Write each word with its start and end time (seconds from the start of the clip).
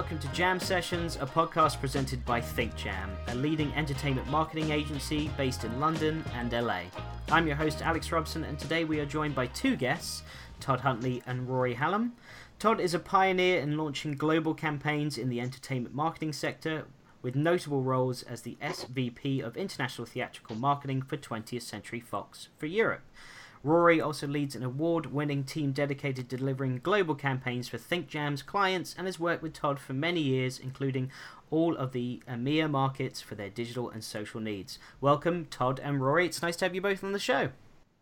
welcome 0.00 0.18
to 0.18 0.28
Jam 0.28 0.58
Sessions, 0.58 1.16
a 1.16 1.26
podcast 1.26 1.78
presented 1.78 2.24
by 2.24 2.40
ThinkJam, 2.40 3.10
a 3.28 3.34
leading 3.34 3.70
entertainment 3.74 4.26
marketing 4.28 4.70
agency 4.70 5.30
based 5.36 5.64
in 5.64 5.78
London 5.78 6.24
and 6.36 6.50
LA. 6.52 6.84
I'm 7.30 7.46
your 7.46 7.56
host, 7.56 7.82
Alex 7.82 8.10
Robson, 8.10 8.44
and 8.44 8.58
today 8.58 8.84
we 8.84 8.98
are 9.00 9.04
joined 9.04 9.34
by 9.34 9.48
two 9.48 9.76
guests, 9.76 10.22
Todd 10.58 10.80
Huntley 10.80 11.22
and 11.26 11.46
Rory 11.46 11.74
Hallam. 11.74 12.14
Todd 12.58 12.80
is 12.80 12.94
a 12.94 12.98
pioneer 12.98 13.60
in 13.60 13.76
launching 13.76 14.12
global 14.12 14.54
campaigns 14.54 15.18
in 15.18 15.28
the 15.28 15.38
entertainment 15.38 15.94
marketing 15.94 16.32
sector, 16.32 16.86
with 17.20 17.36
notable 17.36 17.82
roles 17.82 18.22
as 18.22 18.40
the 18.40 18.56
SVP 18.62 19.42
of 19.42 19.54
International 19.54 20.06
Theatrical 20.06 20.56
Marketing 20.56 21.02
for 21.02 21.18
20th 21.18 21.60
Century 21.60 22.00
Fox 22.00 22.48
for 22.56 22.64
Europe. 22.64 23.02
Rory 23.62 24.00
also 24.00 24.26
leads 24.26 24.56
an 24.56 24.62
award 24.62 25.12
winning 25.12 25.44
team 25.44 25.72
dedicated 25.72 26.30
to 26.30 26.36
delivering 26.38 26.80
global 26.82 27.14
campaigns 27.14 27.68
for 27.68 27.76
ThinkJam's 27.76 28.42
clients 28.42 28.94
and 28.96 29.06
has 29.06 29.20
worked 29.20 29.42
with 29.42 29.52
Todd 29.52 29.78
for 29.78 29.92
many 29.92 30.20
years, 30.20 30.58
including 30.58 31.10
all 31.50 31.76
of 31.76 31.92
the 31.92 32.22
EMEA 32.26 32.70
markets 32.70 33.20
for 33.20 33.34
their 33.34 33.50
digital 33.50 33.90
and 33.90 34.02
social 34.02 34.40
needs. 34.40 34.78
Welcome, 35.02 35.44
Todd 35.50 35.78
and 35.82 36.00
Rory. 36.00 36.24
It's 36.24 36.40
nice 36.40 36.56
to 36.56 36.64
have 36.64 36.74
you 36.74 36.80
both 36.80 37.04
on 37.04 37.12
the 37.12 37.18
show. 37.18 37.50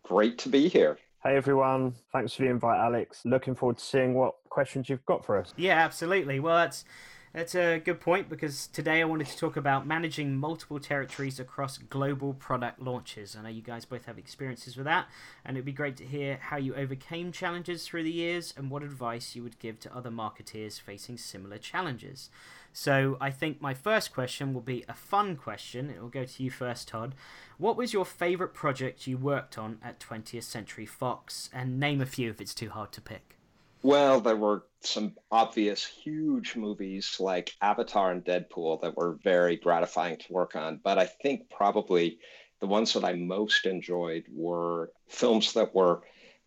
Great 0.03 0.37
to 0.39 0.49
be 0.49 0.69
here. 0.69 0.97
Hey 1.23 1.35
everyone, 1.35 1.93
thanks 2.13 2.33
for 2.33 2.43
the 2.43 2.49
invite, 2.49 2.79
Alex. 2.79 3.23
Looking 3.25 3.53
forward 3.53 3.79
to 3.79 3.83
seeing 3.83 4.13
what 4.13 4.35
questions 4.47 4.87
you've 4.87 5.05
got 5.05 5.25
for 5.25 5.37
us. 5.37 5.53
Yeah, 5.57 5.77
absolutely. 5.77 6.39
Well, 6.39 6.55
that's 6.55 6.85
that's 7.33 7.53
a 7.53 7.79
good 7.79 7.99
point 7.99 8.27
because 8.27 8.67
today 8.67 9.01
I 9.01 9.05
wanted 9.05 9.27
to 9.27 9.37
talk 9.37 9.55
about 9.55 9.85
managing 9.85 10.35
multiple 10.35 10.79
territories 10.79 11.39
across 11.39 11.77
global 11.77 12.33
product 12.33 12.81
launches. 12.81 13.35
I 13.35 13.43
know 13.43 13.49
you 13.49 13.61
guys 13.61 13.85
both 13.85 14.05
have 14.05 14.17
experiences 14.17 14.75
with 14.75 14.85
that, 14.85 15.07
and 15.45 15.55
it'd 15.55 15.65
be 15.65 15.71
great 15.71 15.95
to 15.97 16.05
hear 16.05 16.39
how 16.41 16.57
you 16.57 16.73
overcame 16.75 17.31
challenges 17.31 17.85
through 17.85 18.03
the 18.03 18.11
years 18.11 18.53
and 18.57 18.71
what 18.71 18.81
advice 18.81 19.35
you 19.35 19.43
would 19.43 19.59
give 19.59 19.79
to 19.81 19.95
other 19.95 20.09
marketeers 20.09 20.81
facing 20.81 21.17
similar 21.17 21.57
challenges. 21.57 22.29
So, 22.71 23.17
I 23.19 23.31
think 23.31 23.61
my 23.61 23.73
first 23.73 24.13
question 24.13 24.53
will 24.53 24.61
be 24.61 24.85
a 24.87 24.93
fun 24.93 25.35
question. 25.35 25.89
It 25.89 26.01
will 26.01 26.09
go 26.09 26.25
to 26.25 26.43
you 26.43 26.51
first, 26.51 26.87
Todd. 26.87 27.15
What 27.57 27.77
was 27.77 27.93
your 27.93 28.05
favorite 28.05 28.53
project 28.53 29.07
you 29.07 29.17
worked 29.17 29.57
on 29.57 29.79
at 29.83 29.99
20th 29.99 30.43
Century 30.43 30.85
Fox? 30.85 31.49
And 31.51 31.79
name 31.79 31.99
a 31.99 32.05
few 32.05 32.29
if 32.29 32.39
it's 32.39 32.53
too 32.53 32.69
hard 32.69 32.91
to 32.91 33.01
pick. 33.01 33.38
Well, 33.81 34.19
there 34.19 34.35
were 34.35 34.65
some 34.81 35.15
obvious 35.31 35.85
huge 35.85 36.55
movies 36.55 37.17
like 37.19 37.55
Avatar 37.61 38.11
and 38.11 38.23
Deadpool 38.23 38.81
that 38.81 38.97
were 38.97 39.19
very 39.23 39.55
gratifying 39.55 40.17
to 40.17 40.33
work 40.33 40.55
on. 40.55 40.81
But 40.83 40.97
I 40.97 41.05
think 41.05 41.49
probably 41.49 42.19
the 42.59 42.67
ones 42.67 42.93
that 42.93 43.05
I 43.05 43.13
most 43.13 43.65
enjoyed 43.65 44.25
were 44.29 44.91
films 45.07 45.53
that 45.53 45.73
were 45.73 46.01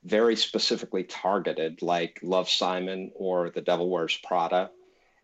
very 0.05 0.37
specifically 0.37 1.05
targeted, 1.05 1.81
like 1.81 2.19
Love 2.23 2.51
Simon 2.51 3.11
or 3.15 3.51
The 3.51 3.63
Devil 3.63 3.89
Wears 3.89 4.19
Prada. 4.23 4.71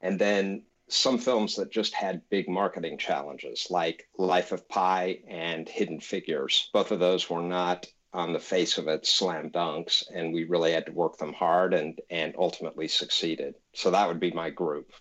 And 0.00 0.18
then 0.18 0.62
some 0.88 1.18
films 1.18 1.56
that 1.56 1.70
just 1.70 1.92
had 1.92 2.28
big 2.30 2.48
marketing 2.48 2.96
challenges, 2.96 3.66
like 3.68 4.08
Life 4.16 4.52
of 4.52 4.66
Pi 4.68 5.18
and 5.28 5.68
Hidden 5.68 6.00
Figures. 6.00 6.70
Both 6.72 6.90
of 6.90 7.00
those 7.00 7.28
were 7.28 7.42
not 7.42 7.86
on 8.12 8.32
the 8.32 8.38
face 8.38 8.78
of 8.78 8.88
it 8.88 9.06
slam 9.06 9.50
dunks 9.50 10.02
and 10.14 10.32
we 10.32 10.44
really 10.44 10.72
had 10.72 10.86
to 10.86 10.92
work 10.92 11.18
them 11.18 11.32
hard 11.32 11.74
and 11.74 12.00
and 12.10 12.34
ultimately 12.38 12.88
succeeded. 12.88 13.54
So 13.72 13.90
that 13.90 14.08
would 14.08 14.20
be 14.20 14.30
my 14.30 14.50
group. 14.50 14.92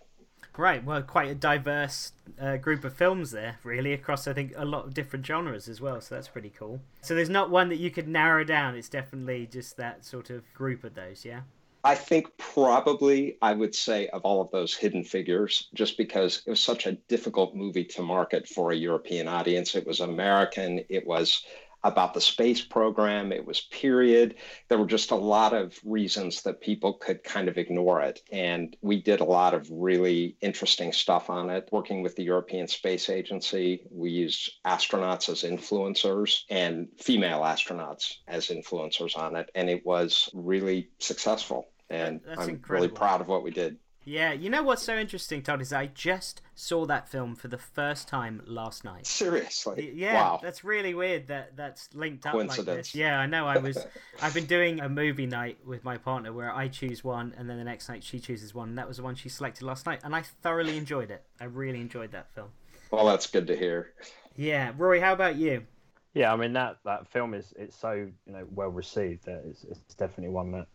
Right 0.56 0.84
well 0.84 1.02
quite 1.02 1.30
a 1.30 1.34
diverse 1.34 2.12
uh, 2.40 2.56
group 2.56 2.84
of 2.84 2.92
films 2.94 3.30
there 3.30 3.58
really 3.62 3.92
across 3.92 4.26
i 4.26 4.32
think 4.32 4.52
a 4.56 4.64
lot 4.64 4.84
of 4.84 4.92
different 4.92 5.24
genres 5.24 5.68
as 5.68 5.80
well 5.80 6.00
so 6.00 6.14
that's 6.14 6.28
pretty 6.28 6.50
cool. 6.50 6.80
So 7.00 7.14
there's 7.14 7.30
not 7.30 7.50
one 7.50 7.68
that 7.68 7.78
you 7.78 7.90
could 7.90 8.08
narrow 8.08 8.44
down. 8.44 8.74
It's 8.74 8.88
definitely 8.88 9.46
just 9.46 9.76
that 9.76 10.04
sort 10.04 10.30
of 10.30 10.42
group 10.54 10.84
of 10.84 10.94
those 10.94 11.24
yeah? 11.24 11.42
I 11.84 11.94
think 11.94 12.36
probably 12.38 13.38
I 13.40 13.52
would 13.52 13.74
say 13.74 14.08
of 14.08 14.22
all 14.22 14.40
of 14.40 14.50
those 14.50 14.74
hidden 14.74 15.04
figures, 15.04 15.68
just 15.74 15.96
because 15.96 16.42
it 16.44 16.50
was 16.50 16.60
such 16.60 16.86
a 16.86 16.92
difficult 17.08 17.54
movie 17.54 17.84
to 17.84 18.02
market 18.02 18.48
for 18.48 18.72
a 18.72 18.76
European 18.76 19.28
audience. 19.28 19.74
It 19.74 19.86
was 19.86 20.00
American. 20.00 20.84
It 20.88 21.06
was 21.06 21.44
about 21.84 22.14
the 22.14 22.20
space 22.20 22.60
program. 22.60 23.32
It 23.32 23.46
was 23.46 23.60
period. 23.60 24.34
There 24.68 24.78
were 24.78 24.86
just 24.86 25.10
a 25.10 25.16
lot 25.16 25.52
of 25.52 25.78
reasons 25.84 26.42
that 26.42 26.60
people 26.60 26.94
could 26.94 27.22
kind 27.22 27.48
of 27.48 27.56
ignore 27.56 28.00
it. 28.02 28.20
And 28.32 28.76
we 28.82 29.00
did 29.00 29.20
a 29.20 29.24
lot 29.24 29.54
of 29.54 29.68
really 29.70 30.36
interesting 30.40 30.92
stuff 30.92 31.30
on 31.30 31.50
it, 31.50 31.68
working 31.72 32.02
with 32.02 32.16
the 32.16 32.24
European 32.24 32.66
Space 32.66 33.08
Agency. 33.08 33.82
We 33.90 34.10
used 34.10 34.50
astronauts 34.66 35.28
as 35.28 35.42
influencers 35.42 36.42
and 36.50 36.88
female 36.98 37.40
astronauts 37.40 38.16
as 38.26 38.48
influencers 38.48 39.16
on 39.16 39.36
it. 39.36 39.50
And 39.54 39.70
it 39.70 39.86
was 39.86 40.28
really 40.34 40.88
successful. 40.98 41.68
And 41.90 42.20
That's 42.26 42.40
I'm 42.40 42.48
incredible. 42.50 42.86
really 42.86 42.94
proud 42.94 43.20
of 43.20 43.28
what 43.28 43.42
we 43.42 43.50
did. 43.50 43.78
Yeah, 44.08 44.32
you 44.32 44.48
know 44.48 44.62
what's 44.62 44.82
so 44.82 44.96
interesting, 44.96 45.42
Todd, 45.42 45.60
is 45.60 45.70
I 45.70 45.88
just 45.88 46.40
saw 46.54 46.86
that 46.86 47.10
film 47.10 47.34
for 47.34 47.48
the 47.48 47.58
first 47.58 48.08
time 48.08 48.40
last 48.46 48.82
night. 48.82 49.06
Seriously? 49.06 49.92
Yeah, 49.94 50.14
wow. 50.14 50.40
that's 50.42 50.64
really 50.64 50.94
weird 50.94 51.26
that 51.26 51.56
that's 51.56 51.90
linked 51.92 52.24
up 52.24 52.34
like 52.34 52.64
this. 52.64 52.94
Yeah, 52.94 53.20
I 53.20 53.26
know. 53.26 53.46
I 53.46 53.58
was, 53.58 53.86
I've 54.22 54.32
been 54.32 54.46
doing 54.46 54.80
a 54.80 54.88
movie 54.88 55.26
night 55.26 55.58
with 55.62 55.84
my 55.84 55.98
partner 55.98 56.32
where 56.32 56.50
I 56.50 56.68
choose 56.68 57.04
one 57.04 57.34
and 57.36 57.50
then 57.50 57.58
the 57.58 57.64
next 57.64 57.90
night 57.90 58.02
she 58.02 58.18
chooses 58.18 58.54
one, 58.54 58.70
and 58.70 58.78
that 58.78 58.88
was 58.88 58.96
the 58.96 59.02
one 59.02 59.14
she 59.14 59.28
selected 59.28 59.64
last 59.66 59.84
night, 59.84 60.00
and 60.02 60.16
I 60.16 60.22
thoroughly 60.22 60.78
enjoyed 60.78 61.10
it. 61.10 61.22
I 61.38 61.44
really 61.44 61.82
enjoyed 61.82 62.12
that 62.12 62.32
film. 62.34 62.48
Well, 62.90 63.04
that's 63.04 63.26
good 63.26 63.46
to 63.48 63.56
hear. 63.56 63.92
Yeah, 64.36 64.72
Rory, 64.78 65.00
how 65.00 65.12
about 65.12 65.36
you? 65.36 65.66
Yeah, 66.14 66.32
I 66.32 66.36
mean 66.36 66.54
that 66.54 66.78
that 66.86 67.06
film 67.08 67.34
is 67.34 67.52
it's 67.58 67.76
so 67.76 67.92
you 67.92 68.32
know 68.32 68.46
well 68.54 68.70
received 68.70 69.26
that 69.26 69.44
it's 69.46 69.64
it's 69.64 69.94
definitely 69.94 70.32
one 70.32 70.50
that 70.52 70.66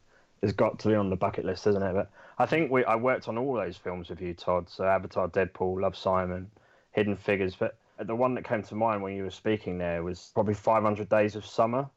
has 0.43 0.51
got 0.51 0.77
to 0.79 0.89
be 0.89 0.95
on 0.95 1.09
the 1.09 1.15
bucket 1.15 1.45
list, 1.45 1.65
isn't 1.65 1.81
it? 1.81 1.93
But 1.93 2.11
I 2.37 2.45
think 2.45 2.69
we 2.69 2.83
I 2.83 2.95
worked 2.95 3.27
on 3.27 3.37
all 3.37 3.53
those 3.53 3.77
films 3.77 4.09
with 4.09 4.21
you, 4.21 4.33
Todd. 4.33 4.69
So 4.69 4.83
Avatar, 4.83 5.29
Deadpool, 5.29 5.81
Love 5.81 5.95
Simon, 5.95 6.51
Hidden 6.91 7.15
Figures. 7.15 7.55
But 7.55 7.77
the 7.99 8.15
one 8.15 8.35
that 8.35 8.43
came 8.43 8.61
to 8.63 8.75
mind 8.75 9.01
when 9.01 9.15
you 9.15 9.23
were 9.23 9.31
speaking 9.31 9.77
there 9.77 10.03
was 10.03 10.31
probably 10.33 10.53
500 10.53 11.07
Days 11.09 11.35
of 11.35 11.45
Summer, 11.45 11.89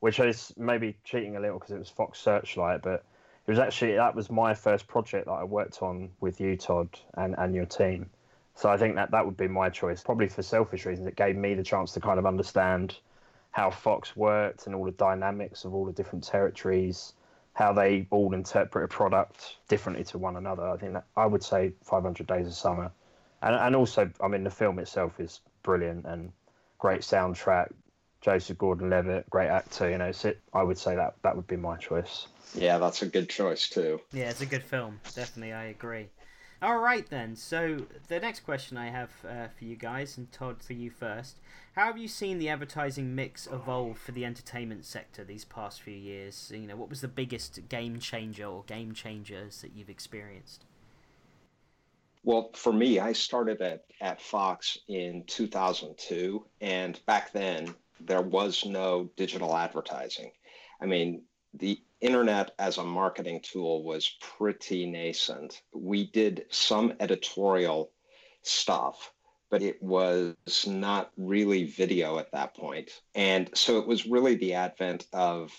which 0.00 0.20
is 0.20 0.52
maybe 0.56 0.96
cheating 1.04 1.36
a 1.36 1.40
little 1.40 1.58
because 1.58 1.74
it 1.74 1.78
was 1.78 1.88
Fox 1.88 2.20
Searchlight, 2.20 2.82
but 2.82 3.04
it 3.46 3.50
was 3.50 3.58
actually 3.58 3.94
that 3.94 4.14
was 4.14 4.30
my 4.30 4.54
first 4.54 4.86
project 4.86 5.26
that 5.26 5.32
I 5.32 5.44
worked 5.44 5.82
on 5.82 6.10
with 6.20 6.40
you, 6.40 6.56
Todd, 6.56 6.88
and 7.14 7.34
and 7.38 7.54
your 7.54 7.66
team. 7.66 8.10
So 8.54 8.68
I 8.68 8.76
think 8.76 8.94
that 8.96 9.10
that 9.10 9.24
would 9.24 9.36
be 9.36 9.48
my 9.48 9.68
choice, 9.70 10.02
probably 10.02 10.28
for 10.28 10.42
selfish 10.42 10.86
reasons. 10.86 11.08
It 11.08 11.16
gave 11.16 11.36
me 11.36 11.54
the 11.54 11.64
chance 11.64 11.92
to 11.92 12.00
kind 12.00 12.18
of 12.18 12.26
understand 12.26 12.98
how 13.50 13.70
Fox 13.70 14.14
worked 14.14 14.66
and 14.66 14.74
all 14.74 14.84
the 14.84 14.92
dynamics 14.92 15.64
of 15.64 15.74
all 15.74 15.84
the 15.86 15.92
different 15.92 16.24
territories 16.24 17.14
how 17.54 17.72
they 17.72 18.06
all 18.10 18.34
interpret 18.34 18.84
a 18.84 18.88
product 18.88 19.56
differently 19.68 20.04
to 20.04 20.18
one 20.18 20.36
another. 20.36 20.68
I 20.68 20.76
think 20.76 20.92
that 20.92 21.06
I 21.16 21.24
would 21.24 21.42
say 21.42 21.72
500 21.84 22.26
Days 22.26 22.46
of 22.46 22.54
Summer, 22.54 22.90
and 23.42 23.54
and 23.54 23.74
also 23.74 24.10
I 24.20 24.28
mean 24.28 24.44
the 24.44 24.50
film 24.50 24.78
itself 24.78 25.18
is 25.18 25.40
brilliant 25.62 26.04
and 26.04 26.32
great 26.78 27.00
soundtrack. 27.00 27.72
Joseph 28.20 28.56
Gordon-Levitt, 28.56 29.28
great 29.28 29.48
actor. 29.48 29.90
You 29.90 29.98
know, 29.98 30.12
so 30.12 30.32
I 30.52 30.62
would 30.62 30.78
say 30.78 30.96
that 30.96 31.14
that 31.22 31.36
would 31.36 31.46
be 31.46 31.56
my 31.56 31.76
choice. 31.76 32.26
Yeah, 32.54 32.78
that's 32.78 33.02
a 33.02 33.06
good 33.06 33.28
choice 33.28 33.68
too. 33.68 34.00
Yeah, 34.12 34.30
it's 34.30 34.40
a 34.40 34.46
good 34.46 34.62
film. 34.62 35.00
Definitely, 35.14 35.52
I 35.52 35.64
agree. 35.64 36.08
All 36.64 36.78
right 36.78 37.06
then. 37.10 37.36
So 37.36 37.76
the 38.08 38.18
next 38.18 38.40
question 38.40 38.78
I 38.78 38.88
have 38.88 39.10
uh, 39.28 39.48
for 39.54 39.66
you 39.66 39.76
guys, 39.76 40.16
and 40.16 40.32
Todd, 40.32 40.62
for 40.62 40.72
you 40.72 40.88
first. 40.88 41.36
How 41.74 41.84
have 41.84 41.98
you 41.98 42.08
seen 42.08 42.38
the 42.38 42.48
advertising 42.48 43.14
mix 43.14 43.46
evolve 43.46 43.98
for 43.98 44.12
the 44.12 44.24
entertainment 44.24 44.86
sector 44.86 45.24
these 45.24 45.44
past 45.44 45.82
few 45.82 45.92
years? 45.92 46.50
You 46.54 46.66
know, 46.66 46.76
what 46.76 46.88
was 46.88 47.02
the 47.02 47.08
biggest 47.08 47.68
game 47.68 47.98
changer 47.98 48.46
or 48.46 48.62
game 48.62 48.94
changers 48.94 49.60
that 49.60 49.72
you've 49.74 49.90
experienced? 49.90 50.64
Well, 52.22 52.48
for 52.54 52.72
me, 52.72 52.98
I 52.98 53.12
started 53.12 53.60
at, 53.60 53.84
at 54.00 54.22
Fox 54.22 54.78
in 54.88 55.24
2002. 55.26 56.46
And 56.62 56.98
back 57.04 57.30
then, 57.32 57.74
there 58.00 58.22
was 58.22 58.64
no 58.64 59.10
digital 59.16 59.54
advertising. 59.54 60.30
I 60.80 60.86
mean, 60.86 61.24
the 61.52 61.78
internet 62.04 62.54
as 62.58 62.76
a 62.76 62.84
marketing 62.84 63.40
tool 63.42 63.82
was 63.82 64.16
pretty 64.20 64.86
nascent. 64.86 65.62
We 65.72 66.10
did 66.10 66.44
some 66.50 66.92
editorial 67.00 67.92
stuff, 68.42 69.12
but 69.50 69.62
it 69.62 69.82
was 69.82 70.66
not 70.66 71.10
really 71.16 71.64
video 71.64 72.18
at 72.18 72.30
that 72.32 72.54
point. 72.54 72.90
And 73.14 73.50
so 73.54 73.78
it 73.78 73.86
was 73.86 74.06
really 74.06 74.34
the 74.34 74.52
advent 74.52 75.06
of 75.14 75.50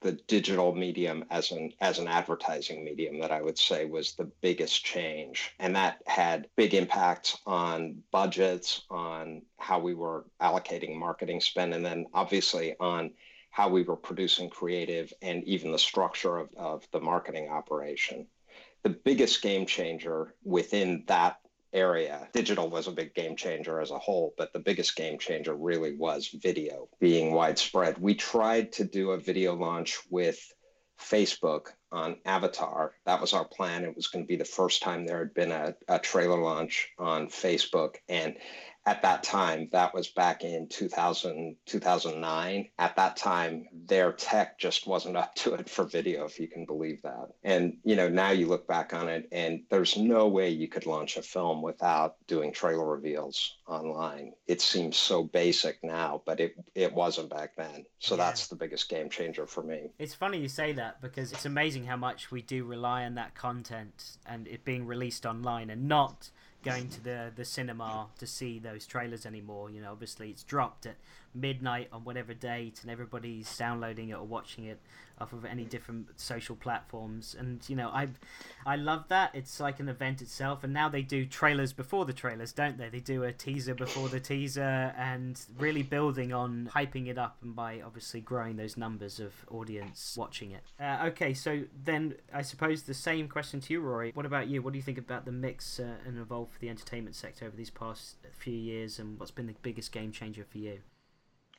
the 0.00 0.12
digital 0.26 0.74
medium 0.74 1.24
as 1.30 1.52
an 1.52 1.72
as 1.80 2.00
an 2.00 2.08
advertising 2.08 2.84
medium 2.84 3.20
that 3.20 3.30
I 3.30 3.40
would 3.40 3.56
say 3.56 3.84
was 3.84 4.14
the 4.14 4.30
biggest 4.40 4.84
change 4.84 5.52
and 5.60 5.76
that 5.76 6.02
had 6.06 6.48
big 6.56 6.74
impacts 6.74 7.38
on 7.46 8.02
budgets 8.10 8.82
on 8.90 9.42
how 9.58 9.78
we 9.78 9.94
were 9.94 10.24
allocating 10.40 10.96
marketing 10.96 11.40
spend 11.40 11.72
and 11.72 11.86
then 11.86 12.06
obviously 12.12 12.74
on 12.80 13.12
how 13.52 13.68
we 13.68 13.84
were 13.84 13.96
producing 13.96 14.50
creative 14.50 15.12
and 15.22 15.44
even 15.44 15.70
the 15.70 15.78
structure 15.78 16.36
of, 16.38 16.48
of 16.56 16.88
the 16.90 17.00
marketing 17.00 17.48
operation 17.48 18.26
the 18.82 18.90
biggest 18.90 19.42
game 19.42 19.66
changer 19.66 20.34
within 20.44 21.04
that 21.06 21.36
area. 21.72 22.28
Digital 22.32 22.68
was 22.68 22.86
a 22.86 22.92
big 22.92 23.14
game 23.14 23.36
changer 23.36 23.80
as 23.80 23.90
a 23.90 23.98
whole, 23.98 24.34
but 24.36 24.52
the 24.52 24.58
biggest 24.58 24.96
game 24.96 25.18
changer 25.18 25.54
really 25.54 25.94
was 25.94 26.28
video 26.28 26.88
being 27.00 27.32
widespread. 27.32 27.98
We 27.98 28.14
tried 28.14 28.72
to 28.72 28.84
do 28.84 29.12
a 29.12 29.18
video 29.18 29.54
launch 29.54 29.98
with 30.10 30.38
Facebook 31.00 31.68
on 31.90 32.16
Avatar. 32.24 32.92
That 33.06 33.20
was 33.20 33.32
our 33.32 33.44
plan. 33.44 33.84
It 33.84 33.96
was 33.96 34.08
going 34.08 34.24
to 34.24 34.28
be 34.28 34.36
the 34.36 34.44
first 34.44 34.82
time 34.82 35.06
there 35.06 35.18
had 35.18 35.34
been 35.34 35.52
a, 35.52 35.74
a 35.88 35.98
trailer 35.98 36.40
launch 36.40 36.90
on 36.98 37.28
Facebook. 37.28 37.96
And 38.08 38.36
at 38.84 39.02
that 39.02 39.22
time, 39.22 39.68
that 39.72 39.94
was 39.94 40.08
back 40.08 40.42
in 40.42 40.68
2000, 40.68 41.56
2009. 41.66 42.68
At 42.78 42.96
that 42.96 43.16
time, 43.16 43.66
their 43.72 44.12
tech 44.12 44.58
just 44.58 44.86
wasn't 44.86 45.16
up 45.16 45.34
to 45.36 45.54
it 45.54 45.70
for 45.70 45.84
video, 45.84 46.24
if 46.24 46.40
you 46.40 46.48
can 46.48 46.64
believe 46.64 47.00
that. 47.02 47.28
And, 47.44 47.78
you 47.84 47.94
know, 47.94 48.08
now 48.08 48.30
you 48.30 48.46
look 48.46 48.66
back 48.66 48.92
on 48.92 49.08
it 49.08 49.28
and 49.30 49.62
there's 49.70 49.96
no 49.96 50.26
way 50.26 50.50
you 50.50 50.68
could 50.68 50.86
launch 50.86 51.16
a 51.16 51.22
film 51.22 51.62
without 51.62 52.16
doing 52.26 52.52
trailer 52.52 52.84
reveals 52.84 53.56
online. 53.68 54.32
It 54.48 54.60
seems 54.60 54.96
so 54.96 55.22
basic 55.22 55.78
now, 55.84 56.22
but 56.26 56.40
it, 56.40 56.54
it 56.74 56.92
wasn't 56.92 57.30
back 57.30 57.54
then. 57.56 57.84
So 58.00 58.16
yeah. 58.16 58.24
that's 58.24 58.48
the 58.48 58.56
biggest 58.56 58.88
game 58.88 59.08
changer 59.10 59.46
for 59.46 59.62
me. 59.62 59.90
It's 59.98 60.14
funny 60.14 60.38
you 60.38 60.48
say 60.48 60.72
that 60.72 61.00
because 61.00 61.30
it's 61.30 61.46
amazing 61.46 61.86
how 61.86 61.96
much 61.96 62.32
we 62.32 62.42
do 62.42 62.64
rely 62.64 63.04
on 63.04 63.14
that 63.14 63.34
content 63.34 64.18
and 64.26 64.48
it 64.48 64.64
being 64.64 64.86
released 64.86 65.24
online 65.24 65.70
and 65.70 65.86
not 65.86 66.30
going 66.62 66.88
to 66.88 67.02
the 67.02 67.32
the 67.34 67.44
cinema 67.44 68.06
to 68.18 68.26
see 68.26 68.58
those 68.58 68.86
trailers 68.86 69.26
anymore. 69.26 69.70
You 69.70 69.80
know, 69.80 69.92
obviously 69.92 70.30
it's 70.30 70.42
dropped 70.42 70.86
at 70.86 70.96
midnight 71.34 71.88
on 71.92 72.04
whatever 72.04 72.34
date, 72.34 72.80
and 72.82 72.90
everybody's 72.90 73.56
downloading 73.56 74.10
it 74.10 74.14
or 74.14 74.24
watching 74.24 74.64
it 74.64 74.80
off 75.18 75.32
of 75.32 75.44
any 75.44 75.64
different 75.64 76.08
social 76.20 76.56
platforms. 76.56 77.36
And 77.38 77.66
you 77.68 77.76
know, 77.76 77.88
I 77.88 78.08
I 78.66 78.76
love 78.76 79.04
that. 79.08 79.30
It's 79.34 79.60
like 79.60 79.80
an 79.80 79.88
event 79.88 80.20
itself. 80.20 80.64
And 80.64 80.72
now 80.72 80.88
they 80.88 81.02
do 81.02 81.24
trailers 81.26 81.72
before 81.72 82.04
the 82.04 82.12
trailers, 82.12 82.52
don't 82.52 82.78
they? 82.78 82.88
They 82.88 83.00
do 83.00 83.22
a 83.24 83.32
teaser 83.32 83.74
before 83.74 84.08
the 84.08 84.20
teaser, 84.20 84.92
and 84.96 85.40
really 85.58 85.82
building 85.82 86.32
on 86.32 86.70
hyping 86.74 87.08
it 87.08 87.18
up, 87.18 87.36
and 87.42 87.54
by 87.54 87.80
obviously 87.80 88.20
growing 88.20 88.56
those 88.56 88.76
numbers 88.76 89.20
of 89.20 89.32
audience 89.50 90.16
watching 90.18 90.52
it. 90.52 90.62
Uh, 90.80 91.06
okay, 91.06 91.32
so 91.34 91.62
then 91.84 92.14
I 92.32 92.42
suppose 92.42 92.82
the 92.82 92.94
same 92.94 93.28
question 93.28 93.60
to 93.60 93.72
you, 93.72 93.80
Rory. 93.80 94.10
What 94.14 94.26
about 94.26 94.48
you? 94.48 94.62
What 94.62 94.72
do 94.72 94.78
you 94.78 94.82
think 94.82 94.98
about 94.98 95.24
the 95.24 95.32
mix 95.32 95.78
uh, 95.78 95.94
and 96.06 96.18
evolve 96.18 96.50
for 96.50 96.58
the 96.58 96.68
entertainment 96.68 97.14
sector 97.14 97.46
over 97.46 97.56
these 97.56 97.70
past 97.70 98.16
few 98.32 98.54
years, 98.54 98.98
and 98.98 99.18
what's 99.18 99.30
been 99.30 99.46
the 99.46 99.54
biggest 99.62 99.92
game 99.92 100.12
changer 100.12 100.44
for 100.44 100.58
you? 100.58 100.80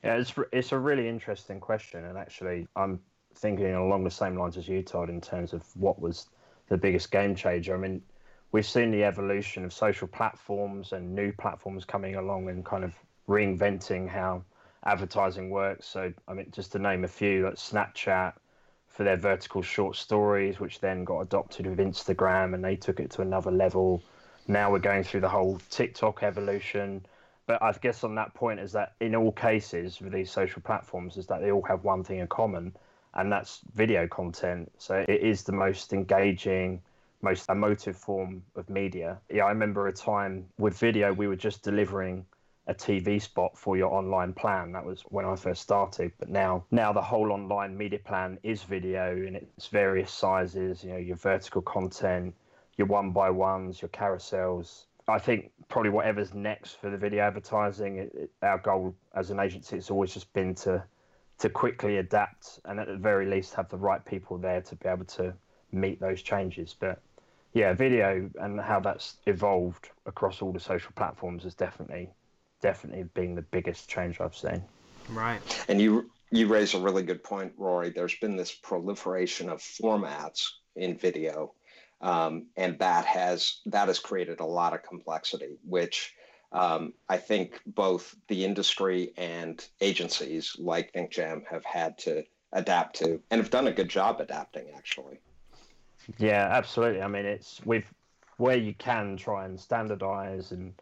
Yeah, 0.04 0.16
it's 0.16 0.34
it's 0.52 0.72
a 0.74 0.78
really 0.80 1.08
interesting 1.08 1.60
question, 1.60 2.06
and 2.06 2.18
actually, 2.18 2.68
I'm 2.76 3.00
thinking 3.36 3.74
along 3.74 4.04
the 4.04 4.12
same 4.12 4.38
lines 4.38 4.58
as 4.58 4.68
you, 4.68 4.82
Todd, 4.84 5.10
in 5.10 5.22
terms 5.22 5.54
of 5.54 5.64
what 5.76 6.00
was 6.00 6.28
the 6.68 6.78
biggest 6.78 7.12
game 7.12 7.36
changer. 7.36 7.74
I 7.74 7.78
mean, 7.78 8.02
we've 8.52 8.66
seen 8.66 8.92
the 8.92 9.04
evolution 9.04 9.66
of 9.66 9.74
social 9.74 10.08
platforms 10.08 10.92
and 10.92 11.16
new 11.16 11.32
platforms 11.32 11.86
coming 11.86 12.16
along 12.16 12.50
and 12.50 12.66
kind 12.66 12.84
of 12.84 12.94
reinventing 13.28 14.08
how 14.08 14.44
advertising 14.86 15.50
works. 15.50 15.88
So, 15.88 16.14
I 16.28 16.34
mean, 16.34 16.52
just 16.52 16.74
to 16.74 16.80
name 16.80 17.04
a 17.04 17.08
few, 17.08 17.46
like 17.46 17.56
Snapchat 17.56 18.34
for 18.88 19.04
their 19.04 19.18
vertical 19.18 19.62
short 19.62 19.96
stories, 19.96 20.60
which 20.60 20.80
then 20.80 21.04
got 21.04 21.22
adopted 21.22 21.66
with 21.66 21.80
Instagram 21.80 22.54
and 22.54 22.64
they 22.64 22.76
took 22.76 23.00
it 23.00 23.10
to 23.12 23.22
another 23.22 23.52
level. 23.52 24.04
Now 24.48 24.72
we're 24.72 24.80
going 24.80 25.04
through 25.04 25.22
the 25.22 25.30
whole 25.30 25.60
TikTok 25.70 26.24
evolution. 26.24 27.06
But 27.46 27.62
I 27.62 27.72
guess 27.74 28.04
on 28.04 28.16
that 28.16 28.34
point 28.34 28.60
is 28.60 28.72
that 28.72 28.94
in 29.02 29.16
all 29.16 29.32
cases 29.32 30.00
with 30.00 30.14
these 30.14 30.32
social 30.32 30.62
platforms 30.62 31.18
is 31.18 31.28
that 31.28 31.42
they 31.42 31.52
all 31.52 31.64
have 31.64 31.84
one 31.84 32.04
thing 32.04 32.20
in 32.20 32.28
common, 32.28 32.76
and 33.16 33.32
that's 33.32 33.62
video 33.74 34.08
content. 34.08 34.72
So 34.78 35.04
it 35.08 35.22
is 35.22 35.44
the 35.44 35.52
most 35.52 35.92
engaging, 35.94 36.82
most 37.22 37.50
emotive 37.50 37.98
form 37.98 38.44
of 38.56 38.70
media. 38.70 39.20
Yeah, 39.30 39.46
I 39.46 39.50
remember 39.50 39.88
a 39.88 39.94
time 39.94 40.46
with 40.58 40.78
video, 40.78 41.12
we 41.14 41.28
were 41.28 41.36
just 41.36 41.64
delivering 41.64 42.26
a 42.68 42.74
TV 42.74 43.22
spot 43.22 43.58
for 43.58 43.76
your 43.76 43.94
online 43.94 44.34
plan. 44.34 44.72
That 44.72 44.86
was 44.86 45.02
when 45.10 45.26
I 45.26 45.36
first 45.36 45.62
started. 45.62 46.14
But 46.18 46.30
now, 46.30 46.66
now 46.72 46.94
the 46.94 47.02
whole 47.02 47.32
online 47.34 47.78
media 47.78 48.00
plan 48.00 48.40
is 48.44 48.64
video 48.64 49.18
in 49.18 49.36
its 49.36 49.68
various 49.68 50.12
sizes. 50.12 50.82
You 50.84 50.92
know, 50.92 50.98
your 50.98 51.18
vertical 51.18 51.62
content, 51.62 52.34
your 52.78 52.88
one 52.88 53.12
by 53.12 53.30
ones, 53.30 53.82
your 53.82 53.90
carousels. 53.90 54.86
I 55.08 55.20
think 55.20 55.52
probably 55.68 55.90
whatever's 55.90 56.34
next 56.34 56.80
for 56.80 56.90
the 56.90 56.98
video 56.98 57.24
advertising, 57.24 57.98
it, 57.98 58.12
it, 58.16 58.32
our 58.42 58.58
goal 58.58 58.96
as 59.16 59.32
an 59.32 59.40
agency 59.40 59.76
has 59.76 59.90
always 59.90 60.14
just 60.14 60.32
been 60.34 60.56
to 60.56 60.84
to 61.40 61.50
quickly 61.50 61.98
adapt 61.98 62.60
and 62.66 62.80
at 62.80 62.88
the 62.88 62.96
very 62.96 63.26
least 63.26 63.56
have 63.56 63.68
the 63.70 63.78
right 63.78 64.06
people 64.06 64.38
there 64.38 64.62
to 64.62 64.76
be 64.76 64.88
able 64.88 65.04
to 65.04 65.34
meet 65.72 66.00
those 66.00 66.22
changes. 66.22 66.76
But 66.80 67.02
yeah, 67.54 67.74
video 67.74 68.30
and 68.40 68.62
how 68.62 68.80
that's 68.80 69.18
evolved 69.26 69.90
across 70.06 70.42
all 70.42 70.54
the 70.54 70.60
social 70.60 70.92
platforms 70.96 71.44
has 71.44 71.56
definitely 71.56 72.10
definitely 72.62 73.04
been 73.14 73.36
the 73.36 73.42
biggest 73.42 73.90
change 73.90 74.22
I've 74.22 74.36
seen. 74.36 74.64
Right. 75.10 75.42
And 75.68 75.82
you 75.82 76.10
you 76.32 76.48
raise 76.48 76.74
a 76.74 76.80
really 76.80 77.04
good 77.04 77.24
point, 77.24 77.54
Rory. 77.58 77.90
There's 77.90 78.16
been 78.16 78.36
this 78.36 78.52
proliferation 78.52 79.50
of 79.50 79.60
formats 79.60 80.50
in 80.76 80.98
video, 80.98 81.54
um, 82.04 82.48
and 82.58 82.78
that 82.80 83.06
has 83.06 83.62
that 83.66 83.88
has 83.88 83.98
created 83.98 84.42
a 84.42 84.46
lot 84.46 84.74
of 84.74 84.84
complexity, 84.84 85.58
which 85.68 86.14
um, 86.52 86.94
I 87.10 87.18
think 87.18 87.62
both 87.66 88.16
the 88.28 88.46
industry 88.46 89.14
and 89.18 89.66
agencies 89.82 90.56
like 90.60 90.94
ThinkJam 90.94 91.48
have 91.50 91.66
had 91.66 91.98
to 92.00 92.24
adapt 92.52 92.98
to 92.98 93.20
and 93.32 93.42
have 93.42 93.50
done 93.50 93.68
a 93.68 93.72
good 93.72 93.90
job 93.90 94.20
adapting 94.20 94.68
actually. 94.76 95.20
Yeah, 96.18 96.50
absolutely. 96.52 97.02
I 97.02 97.08
mean, 97.08 97.26
it's 97.26 97.62
with 97.66 97.86
where 98.38 98.58
you 98.58 98.74
can 98.74 99.16
try 99.16 99.46
and 99.46 99.58
standardize 99.58 100.52
and 100.52 100.74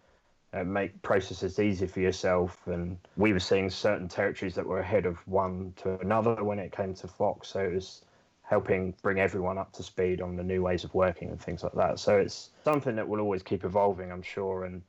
uh, 0.53 0.63
make 0.63 1.00
processes 1.03 1.59
easy 1.59 1.85
for 1.85 2.00
yourself. 2.00 2.57
And 2.65 2.97
we 3.15 3.31
were 3.31 3.39
seeing 3.39 3.69
certain 3.69 4.07
territories 4.07 4.56
that 4.56 4.65
were 4.65 4.79
ahead 4.79 5.06
of 5.06 5.25
one 5.27 5.73
to 5.77 6.00
another 6.00 6.44
when 6.44 6.57
it 6.57 6.75
came 6.75 6.95
to 6.95 7.07
Fox. 7.07 7.50
So 7.50 7.59
it 7.59 7.73
was 7.73 8.01
helping 8.51 8.94
bring 9.01 9.18
everyone 9.18 9.57
up 9.57 9.71
to 9.71 9.81
speed 9.81 10.19
on 10.19 10.36
the 10.36 10.44
new 10.44 10.62
ways 10.62 10.83
of 10.83 10.94
working 10.94 11.30
and 11.30 11.39
things 11.42 11.63
like 11.63 11.71
that. 11.71 11.98
So 11.98 12.18
it's 12.18 12.50
something 12.65 12.98
that 12.98 13.07
will 13.07 13.21
always 13.21 13.42
keep 13.42 13.63
evolving, 13.63 14.12
I'm 14.12 14.21
sure. 14.21 14.65
And 14.65 14.81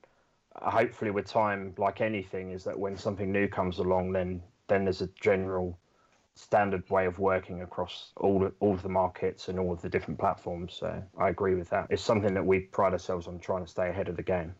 hopefully 0.57 1.13
with 1.13 1.27
time, 1.27 1.73
like 1.79 2.01
anything, 2.01 2.51
is 2.51 2.65
that 2.65 2.77
when 2.77 2.97
something 2.97 3.31
new 3.31 3.47
comes 3.47 3.79
along, 3.79 4.13
then 4.13 4.43
then 4.67 4.85
there's 4.85 5.01
a 5.01 5.09
general 5.21 5.79
standard 6.35 6.89
way 6.91 7.07
of 7.07 7.21
working 7.21 7.63
across 7.63 8.11
all 8.17 8.51
all 8.59 8.75
of 8.75 8.83
the 8.83 8.89
markets 8.89 9.47
and 9.47 9.61
all 9.61 9.73
of 9.73 9.81
the 9.81 9.89
different 9.89 10.19
platforms. 10.19 10.75
So 10.75 11.01
I 11.17 11.29
agree 11.29 11.55
with 11.55 11.71
that. 11.71 11.87
It's 11.89 12.03
something 12.03 12.35
that 12.35 12.45
we 12.45 12.59
pride 12.79 12.95
ourselves 12.95 13.29
on 13.29 13.39
trying 13.39 13.65
to 13.65 13.71
stay 13.71 13.89
ahead 13.89 14.09
of 14.09 14.17
the 14.17 14.25
game. 14.25 14.57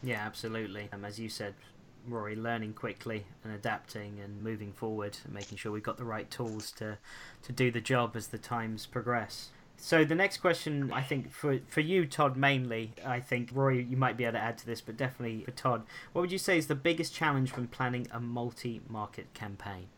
Yeah, 0.00 0.24
absolutely. 0.24 0.88
Um, 0.92 1.04
as 1.04 1.18
you 1.18 1.28
said, 1.28 1.54
Rory, 2.06 2.36
learning 2.36 2.74
quickly 2.74 3.24
and 3.42 3.52
adapting 3.52 4.20
and 4.22 4.42
moving 4.42 4.72
forward 4.72 5.16
and 5.24 5.32
making 5.32 5.58
sure 5.58 5.72
we've 5.72 5.82
got 5.82 5.96
the 5.96 6.04
right 6.04 6.30
tools 6.30 6.72
to 6.72 6.98
to 7.42 7.52
do 7.52 7.70
the 7.70 7.80
job 7.80 8.16
as 8.16 8.28
the 8.28 8.38
times 8.38 8.86
progress. 8.86 9.50
So 9.76 10.04
the 10.04 10.14
next 10.14 10.38
question, 10.38 10.92
I 10.92 11.02
think 11.02 11.32
for 11.32 11.58
for 11.68 11.80
you, 11.80 12.06
Todd, 12.06 12.36
mainly, 12.36 12.92
I 13.04 13.20
think 13.20 13.50
Roy, 13.52 13.72
you 13.72 13.96
might 13.96 14.16
be 14.16 14.24
able 14.24 14.34
to 14.34 14.38
add 14.40 14.58
to 14.58 14.66
this, 14.66 14.80
but 14.80 14.96
definitely 14.96 15.44
for 15.44 15.50
Todd, 15.50 15.82
what 16.12 16.22
would 16.22 16.32
you 16.32 16.38
say 16.38 16.56
is 16.58 16.68
the 16.68 16.74
biggest 16.74 17.14
challenge 17.14 17.54
when 17.56 17.66
planning 17.66 18.06
a 18.12 18.20
multi-market 18.20 19.34
campaign? 19.34 19.88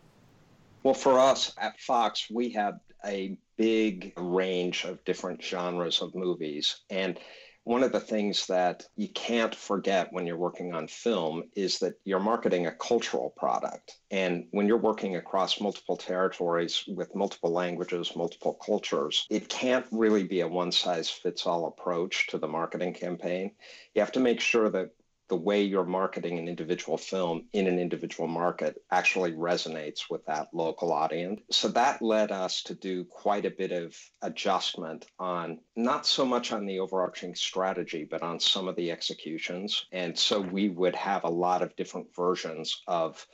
Well, 0.83 0.95
for 0.95 1.19
us 1.19 1.53
at 1.59 1.79
Fox, 1.81 2.31
we 2.31 2.51
have 2.51 2.81
a 3.05 3.39
big 3.57 4.13
range 4.17 4.85
of 4.85 5.05
different 5.05 5.43
genres 5.43 6.01
of 6.01 6.15
movies, 6.15 6.81
and 6.91 7.19
one 7.67 7.83
of 7.83 7.91
the 7.91 7.99
things 7.99 8.47
that 8.47 8.85
you 8.95 9.09
can't 9.09 9.53
forget 9.53 10.13
when 10.13 10.25
you're 10.25 10.37
working 10.37 10.73
on 10.73 10.87
film 10.87 11.43
is 11.57 11.81
that 11.81 11.95
you're 12.05 12.21
marketing 12.21 12.69
a 12.69 12.71
cultural 12.71 13.31
product. 13.37 13.97
And 14.13 14.47
when 14.53 14.69
you're 14.69 14.77
working 14.77 15.17
across 15.17 15.61
multiple 15.61 15.97
territories 15.97 16.85
with 16.87 17.17
multiple 17.17 17.51
languages, 17.51 18.15
multiple 18.15 18.55
cultures, 18.65 19.27
it 19.31 19.49
can't 19.49 19.85
really 19.91 20.23
be 20.23 20.43
a 20.43 20.49
one 20.49 20.71
size 20.71 21.11
fits 21.11 21.45
all 21.45 21.67
approach 21.67 22.29
to 22.29 22.39
the 22.39 22.47
marketing 22.47 22.95
campaign. 22.95 23.51
You 23.97 24.01
have 24.01 24.13
to 24.13 24.21
make 24.21 24.41
sure 24.41 24.71
that 24.71 24.91
the 25.29 25.37
way 25.37 25.63
you're 25.63 25.85
marketing 25.85 26.39
an 26.39 26.49
individual 26.49 26.97
film 26.97 27.47
in 27.53 27.67
an 27.67 27.79
individual 27.79 28.29
market 28.29 28.83
actually 28.91 29.33
resonates 29.33 30.03
with 30.09 30.25
that 30.27 30.49
local 30.53 30.93
audience. 30.93 31.41
So 31.51 31.69
that 31.69 32.01
led 32.01 32.31
us 32.31 32.63
to 32.65 32.75
do 32.75 33.05
quite 33.05 33.45
a 33.45 33.51
bit 33.51 33.73
of 33.73 33.97
adjustment 34.23 35.07
on 35.19 35.59
not 35.75 36.07
so 36.07 36.25
much 36.25 36.53
on 36.53 36.67
the 36.67 36.79
overarching 36.79 37.35
strategy, 37.35 38.07
but 38.09 38.23
on 38.23 38.39
some 38.39 38.69
of 38.69 38.77
the 38.77 38.91
executions. 38.91 39.87
And 39.93 40.17
so 40.17 40.41
we 40.41 40.69
would 40.69 40.95
have 40.95 41.25
a 41.25 41.31
lot 41.31 41.63
of 41.63 41.75
different 41.77 42.15
versions 42.15 42.83
of 42.87 43.27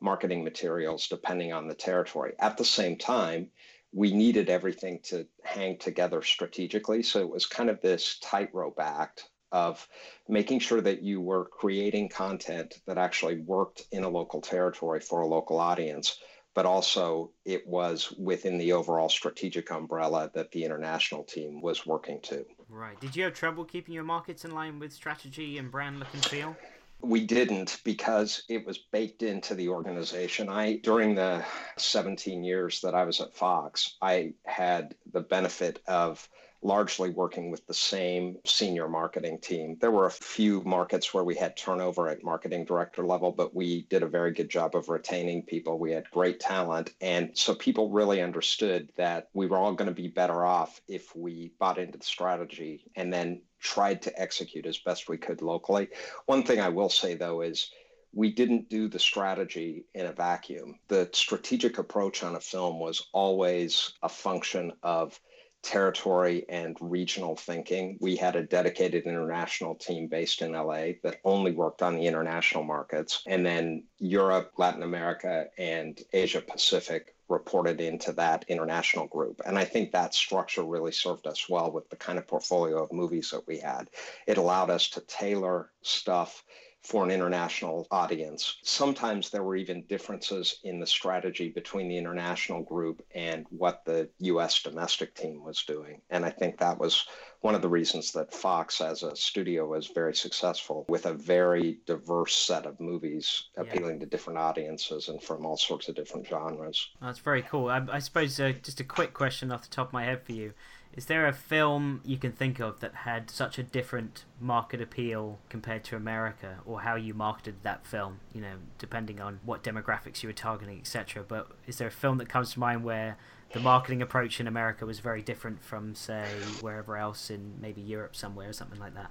marketing 0.00 0.44
materials 0.44 1.08
depending 1.08 1.52
on 1.52 1.68
the 1.68 1.74
territory. 1.74 2.34
At 2.38 2.56
the 2.56 2.64
same 2.64 2.96
time, 2.96 3.50
we 3.92 4.12
needed 4.12 4.50
everything 4.50 5.00
to 5.04 5.26
hang 5.42 5.78
together 5.78 6.22
strategically. 6.22 7.02
So 7.02 7.20
it 7.20 7.30
was 7.30 7.46
kind 7.46 7.70
of 7.70 7.80
this 7.80 8.18
tightrope 8.20 8.78
act 8.78 9.30
of 9.52 9.86
making 10.28 10.58
sure 10.58 10.80
that 10.80 11.02
you 11.02 11.20
were 11.20 11.44
creating 11.44 12.08
content 12.08 12.74
that 12.86 12.98
actually 12.98 13.38
worked 13.38 13.82
in 13.92 14.04
a 14.04 14.08
local 14.08 14.40
territory 14.40 15.00
for 15.00 15.20
a 15.20 15.26
local 15.26 15.58
audience, 15.60 16.18
but 16.54 16.66
also 16.66 17.30
it 17.44 17.66
was 17.66 18.12
within 18.12 18.58
the 18.58 18.72
overall 18.72 19.08
strategic 19.08 19.70
umbrella 19.70 20.30
that 20.34 20.50
the 20.52 20.64
international 20.64 21.22
team 21.22 21.60
was 21.60 21.86
working 21.86 22.20
to. 22.22 22.44
Right. 22.68 22.98
Did 23.00 23.14
you 23.14 23.24
have 23.24 23.34
trouble 23.34 23.64
keeping 23.64 23.94
your 23.94 24.04
markets 24.04 24.44
in 24.44 24.52
line 24.52 24.78
with 24.78 24.92
strategy 24.92 25.58
and 25.58 25.70
brand 25.70 25.98
look 25.98 26.12
and 26.12 26.24
feel? 26.24 26.56
We 27.02 27.26
didn't 27.26 27.80
because 27.84 28.42
it 28.48 28.66
was 28.66 28.78
baked 28.78 29.22
into 29.22 29.54
the 29.54 29.68
organization. 29.68 30.48
I 30.48 30.78
during 30.78 31.14
the 31.14 31.44
17 31.76 32.42
years 32.42 32.80
that 32.80 32.94
I 32.94 33.04
was 33.04 33.20
at 33.20 33.34
Fox, 33.34 33.96
I 34.00 34.32
had 34.44 34.94
the 35.12 35.20
benefit 35.20 35.82
of 35.86 36.26
largely 36.66 37.10
working 37.10 37.48
with 37.48 37.64
the 37.68 37.74
same 37.74 38.36
senior 38.44 38.88
marketing 38.88 39.38
team. 39.38 39.76
There 39.80 39.92
were 39.92 40.06
a 40.06 40.10
few 40.10 40.62
markets 40.64 41.14
where 41.14 41.22
we 41.22 41.36
had 41.36 41.56
turnover 41.56 42.08
at 42.08 42.24
marketing 42.24 42.64
director 42.64 43.06
level, 43.06 43.30
but 43.30 43.54
we 43.54 43.82
did 43.82 44.02
a 44.02 44.08
very 44.08 44.32
good 44.32 44.50
job 44.50 44.74
of 44.74 44.88
retaining 44.88 45.44
people. 45.44 45.78
We 45.78 45.92
had 45.92 46.10
great 46.10 46.40
talent. 46.40 46.92
And 47.00 47.30
so 47.34 47.54
people 47.54 47.90
really 47.90 48.20
understood 48.20 48.90
that 48.96 49.28
we 49.32 49.46
were 49.46 49.58
all 49.58 49.74
going 49.74 49.88
to 49.88 49.94
be 49.94 50.08
better 50.08 50.44
off 50.44 50.80
if 50.88 51.14
we 51.14 51.52
bought 51.60 51.78
into 51.78 51.98
the 51.98 52.04
strategy 52.04 52.84
and 52.96 53.12
then 53.12 53.42
tried 53.60 54.02
to 54.02 54.20
execute 54.20 54.66
as 54.66 54.78
best 54.78 55.08
we 55.08 55.18
could 55.18 55.42
locally. 55.42 55.88
One 56.26 56.42
thing 56.42 56.58
I 56.58 56.70
will 56.70 56.90
say, 56.90 57.14
though, 57.14 57.42
is 57.42 57.70
we 58.12 58.32
didn't 58.32 58.68
do 58.68 58.88
the 58.88 58.98
strategy 58.98 59.84
in 59.94 60.06
a 60.06 60.12
vacuum. 60.12 60.80
The 60.88 61.08
strategic 61.12 61.78
approach 61.78 62.24
on 62.24 62.34
a 62.34 62.40
film 62.40 62.80
was 62.80 63.06
always 63.12 63.92
a 64.02 64.08
function 64.08 64.72
of 64.82 65.20
territory 65.62 66.44
and 66.48 66.76
regional 66.80 67.36
thinking. 67.36 67.98
We 68.00 68.16
had 68.16 68.36
a 68.36 68.42
dedicated 68.42 69.04
international 69.04 69.74
team 69.74 70.06
based 70.06 70.42
in 70.42 70.52
LA 70.52 70.92
that 71.02 71.20
only 71.24 71.52
worked 71.52 71.82
on 71.82 71.96
the 71.96 72.06
international 72.06 72.64
markets. 72.64 73.22
And 73.26 73.44
then 73.44 73.84
Europe, 73.98 74.52
Latin 74.58 74.82
America, 74.82 75.46
and 75.58 76.00
Asia 76.12 76.40
Pacific 76.40 77.16
reported 77.28 77.80
into 77.80 78.12
that 78.12 78.44
international 78.48 79.06
group. 79.08 79.40
And 79.44 79.58
I 79.58 79.64
think 79.64 79.90
that 79.90 80.14
structure 80.14 80.62
really 80.62 80.92
served 80.92 81.26
us 81.26 81.48
well 81.48 81.72
with 81.72 81.88
the 81.90 81.96
kind 81.96 82.18
of 82.18 82.28
portfolio 82.28 82.84
of 82.84 82.92
movies 82.92 83.30
that 83.30 83.46
we 83.48 83.58
had. 83.58 83.90
It 84.26 84.38
allowed 84.38 84.70
us 84.70 84.88
to 84.90 85.00
tailor 85.00 85.70
stuff 85.82 86.44
for 86.86 87.02
an 87.02 87.10
international 87.10 87.84
audience. 87.90 88.58
Sometimes 88.62 89.28
there 89.28 89.42
were 89.42 89.56
even 89.56 89.82
differences 89.88 90.60
in 90.62 90.78
the 90.78 90.86
strategy 90.86 91.48
between 91.48 91.88
the 91.88 91.96
international 91.96 92.62
group 92.62 93.04
and 93.12 93.44
what 93.50 93.84
the 93.84 94.08
US 94.20 94.62
domestic 94.62 95.12
team 95.14 95.42
was 95.42 95.64
doing. 95.64 96.00
And 96.10 96.24
I 96.24 96.30
think 96.30 96.58
that 96.58 96.78
was 96.78 97.06
one 97.40 97.56
of 97.56 97.62
the 97.62 97.68
reasons 97.68 98.12
that 98.12 98.32
Fox 98.32 98.80
as 98.80 99.02
a 99.02 99.16
studio 99.16 99.66
was 99.66 99.88
very 99.88 100.14
successful 100.14 100.84
with 100.88 101.06
a 101.06 101.12
very 101.12 101.78
diverse 101.86 102.34
set 102.34 102.66
of 102.66 102.78
movies 102.78 103.48
appealing 103.56 103.94
yeah. 103.94 104.00
to 104.00 104.06
different 104.06 104.38
audiences 104.38 105.08
and 105.08 105.20
from 105.20 105.44
all 105.44 105.56
sorts 105.56 105.88
of 105.88 105.96
different 105.96 106.26
genres. 106.26 106.88
That's 107.02 107.18
very 107.18 107.42
cool. 107.42 107.68
I, 107.68 107.84
I 107.90 107.98
suppose 107.98 108.38
uh, 108.38 108.52
just 108.62 108.78
a 108.78 108.84
quick 108.84 109.12
question 109.12 109.50
off 109.50 109.62
the 109.62 109.74
top 109.74 109.88
of 109.88 109.92
my 109.92 110.04
head 110.04 110.22
for 110.24 110.32
you. 110.32 110.54
Is 110.96 111.06
there 111.06 111.26
a 111.26 111.32
film 111.32 112.00
you 112.06 112.16
can 112.16 112.32
think 112.32 112.58
of 112.58 112.80
that 112.80 112.94
had 112.94 113.28
such 113.28 113.58
a 113.58 113.62
different 113.62 114.24
market 114.40 114.80
appeal 114.80 115.38
compared 115.50 115.84
to 115.84 115.96
America, 115.96 116.60
or 116.64 116.80
how 116.80 116.96
you 116.96 117.12
marketed 117.12 117.56
that 117.64 117.86
film? 117.86 118.20
You 118.32 118.40
know, 118.40 118.54
depending 118.78 119.20
on 119.20 119.40
what 119.44 119.62
demographics 119.62 120.22
you 120.22 120.30
were 120.30 120.32
targeting, 120.32 120.78
etc. 120.78 121.22
But 121.22 121.48
is 121.66 121.76
there 121.76 121.88
a 121.88 121.92
film 121.92 122.16
that 122.16 122.30
comes 122.30 122.54
to 122.54 122.60
mind 122.60 122.82
where 122.82 123.18
the 123.52 123.60
marketing 123.60 124.00
approach 124.00 124.40
in 124.40 124.46
America 124.46 124.86
was 124.86 125.00
very 125.00 125.20
different 125.20 125.62
from, 125.62 125.94
say, 125.94 126.24
wherever 126.62 126.96
else 126.96 127.28
in 127.28 127.60
maybe 127.60 127.82
Europe 127.82 128.16
somewhere 128.16 128.48
or 128.48 128.54
something 128.54 128.80
like 128.80 128.94
that? 128.94 129.10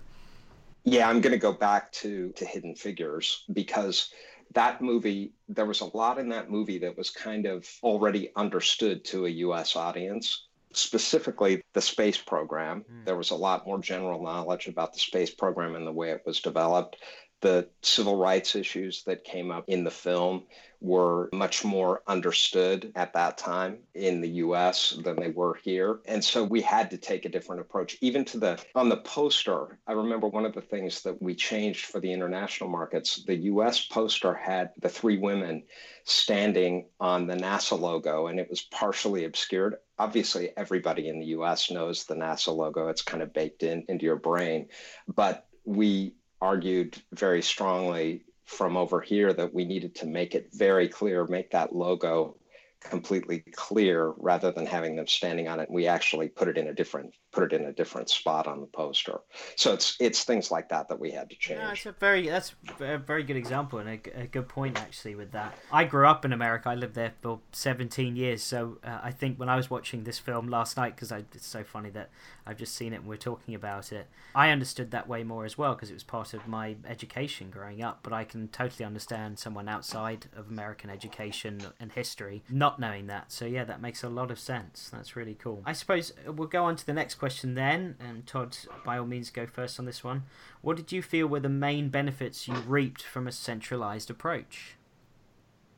Yeah, 0.86 1.08
I'm 1.08 1.22
going 1.22 1.34
to 1.34 1.40
go 1.40 1.54
back 1.54 1.92
to 1.94 2.32
to 2.32 2.46
Hidden 2.46 2.76
Figures 2.76 3.44
because 3.54 4.12
that 4.54 4.82
movie 4.82 5.34
there 5.50 5.66
was 5.66 5.82
a 5.82 5.98
lot 5.98 6.18
in 6.18 6.30
that 6.30 6.50
movie 6.50 6.80
that 6.80 6.98
was 6.98 7.12
kind 7.12 7.46
of 7.46 7.68
already 7.84 8.32
understood 8.36 9.06
to 9.06 9.28
a 9.28 9.30
US 9.30 9.76
audience 9.76 10.48
specifically 10.76 11.62
the 11.74 11.82
space 11.82 12.18
program. 12.18 12.86
Mm. 12.92 13.06
There 13.06 13.18
was 13.18 13.32
a 13.32 13.36
lot 13.36 13.66
more 13.66 13.80
general 13.80 14.22
knowledge 14.22 14.68
about 14.68 14.94
the 14.94 15.00
space 15.00 15.34
program 15.34 15.76
and 15.76 15.86
the 15.86 15.92
way 15.92 16.12
it 16.12 16.24
was 16.26 16.42
developed. 16.42 16.98
The 17.42 17.70
civil 17.82 18.18
rights 18.18 18.56
issues 18.56 19.04
that 19.04 19.24
came 19.24 19.52
up 19.52 19.66
in 19.68 19.84
the 19.84 19.92
film 19.92 20.46
were 20.82 21.30
much 21.34 21.66
more 21.66 22.02
understood 22.08 22.92
at 22.96 23.14
that 23.14 23.38
time 23.38 23.80
in 23.94 24.22
the 24.22 24.30
US 24.30 24.92
than 25.04 25.16
they 25.16 25.30
were 25.30 25.60
here. 25.64 26.00
And 26.06 26.24
so 26.24 26.44
we 26.44 26.62
had 26.62 26.92
to 26.92 26.98
take 26.98 27.26
a 27.26 27.30
different 27.30 27.62
approach. 27.62 27.98
Even 28.02 28.24
to 28.26 28.40
the 28.40 28.64
on 28.76 28.90
the 28.90 28.98
poster, 28.98 29.80
I 29.88 29.94
remember 29.94 30.28
one 30.28 30.46
of 30.46 30.54
the 30.54 30.62
things 30.62 31.02
that 31.04 31.22
we 31.22 31.36
changed 31.36 31.86
for 31.86 32.00
the 32.00 32.12
international 32.12 32.70
markets, 32.70 33.24
the 33.26 33.36
US 33.36 33.86
poster 33.86 34.34
had 34.34 34.72
the 34.80 34.90
three 34.90 35.18
women 35.18 35.64
standing 36.04 36.88
on 37.00 37.26
the 37.26 37.36
NASA 37.36 37.80
logo 37.80 38.28
and 38.28 38.40
it 38.40 38.50
was 38.50 38.62
partially 38.62 39.26
obscured 39.26 39.78
obviously 39.98 40.50
everybody 40.58 41.10
in 41.10 41.20
the 41.20 41.28
US 41.28 41.72
knows 41.72 42.06
the 42.06 42.16
NASA 42.16 42.56
logo. 42.56 42.90
It's 42.90 43.02
kind 43.02 43.24
of 43.24 43.34
baked 43.34 43.64
in 43.64 43.86
into 43.88 44.06
your 44.06 44.18
brain. 44.18 44.68
But 45.08 45.48
we 45.64 46.16
argued 46.42 47.02
very 47.12 47.42
strongly 47.42 48.26
from 48.46 48.78
over 48.78 49.02
here 49.02 49.34
that 49.34 49.54
we 49.54 49.66
needed 49.66 49.96
to 49.96 50.06
make 50.06 50.36
it 50.36 50.50
very 50.54 50.88
clear, 50.88 51.26
make 51.26 51.52
that 51.52 51.76
logo 51.76 52.38
completely 52.80 53.40
clear 53.40 54.14
rather 54.18 54.52
than 54.52 54.66
having 54.66 54.96
them 54.96 55.08
standing 55.08 55.48
on 55.48 55.60
it. 55.60 55.72
We 55.72 55.88
actually 55.88 56.28
put 56.28 56.48
it 56.48 56.58
in 56.58 56.68
a 56.68 56.74
different 56.74 57.14
put 57.36 57.52
it 57.52 57.62
in 57.62 57.68
a 57.68 57.74
different 57.74 58.10
spot 58.10 58.48
on 58.48 58.62
the 58.62 58.68
poster. 58.68 59.20
So 59.56 59.74
it's 59.74 59.98
it's 60.00 60.24
things 60.24 60.52
like 60.52 60.70
that 60.70 60.88
that 60.88 61.00
we 61.00 61.12
had 61.12 61.30
to 61.30 61.36
change. 61.36 61.60
Yeah, 61.60 61.72
it's 61.72 61.86
a 61.86 61.92
very 61.92 62.28
that's 62.30 62.56
a 62.80 62.98
very 62.98 63.24
good 63.24 63.36
example 63.36 63.80
and 63.80 63.90
a, 63.90 64.22
a, 64.22 64.28
good 64.28 64.48
point 64.48 64.80
actually 64.80 65.16
with 65.16 65.32
that. 65.34 65.58
I 65.72 65.84
grew 65.84 66.08
up 66.08 66.24
in 66.24 66.32
America. 66.32 66.70
I 66.70 66.76
lived 66.76 66.96
there 66.96 67.14
for 67.22 67.42
17 67.52 68.16
years. 68.16 68.42
So 68.42 68.78
uh, 68.84 69.00
I 69.04 69.12
think 69.12 69.38
when 69.38 69.50
I 69.50 69.58
was 69.58 69.70
watching 69.70 70.04
this 70.04 70.18
film 70.18 70.48
last 70.48 70.78
night, 70.78 70.96
because 70.96 71.12
it's 71.12 71.46
so 71.46 71.64
funny 71.64 71.90
that 71.92 72.10
I've 72.48 72.58
just 72.58 72.74
seen 72.74 72.94
it 72.94 72.98
and 72.98 73.08
we're 73.08 73.18
talking 73.18 73.54
about 73.54 73.92
it, 73.92 74.08
I 74.34 74.50
understood 74.50 74.92
that 74.92 75.08
way 75.08 75.24
more 75.24 75.46
as 75.46 75.58
well 75.58 75.74
because 75.74 75.90
it 75.90 75.94
was 75.94 76.04
part 76.04 76.34
of 76.34 76.48
my 76.48 76.78
education 76.88 77.50
growing 77.50 77.84
up. 77.84 78.00
But 78.02 78.14
I 78.14 78.24
can 78.24 78.48
totally 78.48 78.86
understand 78.86 79.40
someone 79.40 79.68
outside 79.68 80.28
of 80.36 80.50
American 80.50 80.90
education 80.90 81.62
and 81.80 81.92
history 81.92 82.44
not 82.50 82.80
knowing 82.80 83.08
that. 83.08 83.32
So 83.32 83.46
yeah, 83.46 83.66
that 83.66 83.82
makes 83.82 84.04
a 84.04 84.10
lot 84.10 84.32
of 84.32 84.40
sense. 84.40 84.90
That's 84.92 85.16
really 85.16 85.36
cool. 85.36 85.62
I 85.66 85.74
suppose 85.74 86.14
we'll 86.26 86.48
go 86.48 86.64
on 86.64 86.76
to 86.78 86.86
the 86.86 86.94
next 86.94 87.16
question 87.26 87.56
then. 87.56 87.96
And 88.00 88.28
Todd, 88.28 88.56
by 88.86 89.00
all 89.00 89.08
means, 89.08 89.32
go 89.32 89.48
first 89.48 89.80
on 89.80 89.86
this 89.86 90.04
one. 90.04 90.26
What 90.62 90.78
did 90.78 90.92
you 90.92 91.02
feel 91.02 91.26
were 91.26 91.40
the 91.40 91.50
main 91.50 91.90
benefits 91.90 92.48
you 92.48 92.54
reaped 92.54 93.02
from 93.02 93.26
a 93.26 93.32
centralized 93.32 94.12
approach? 94.12 94.76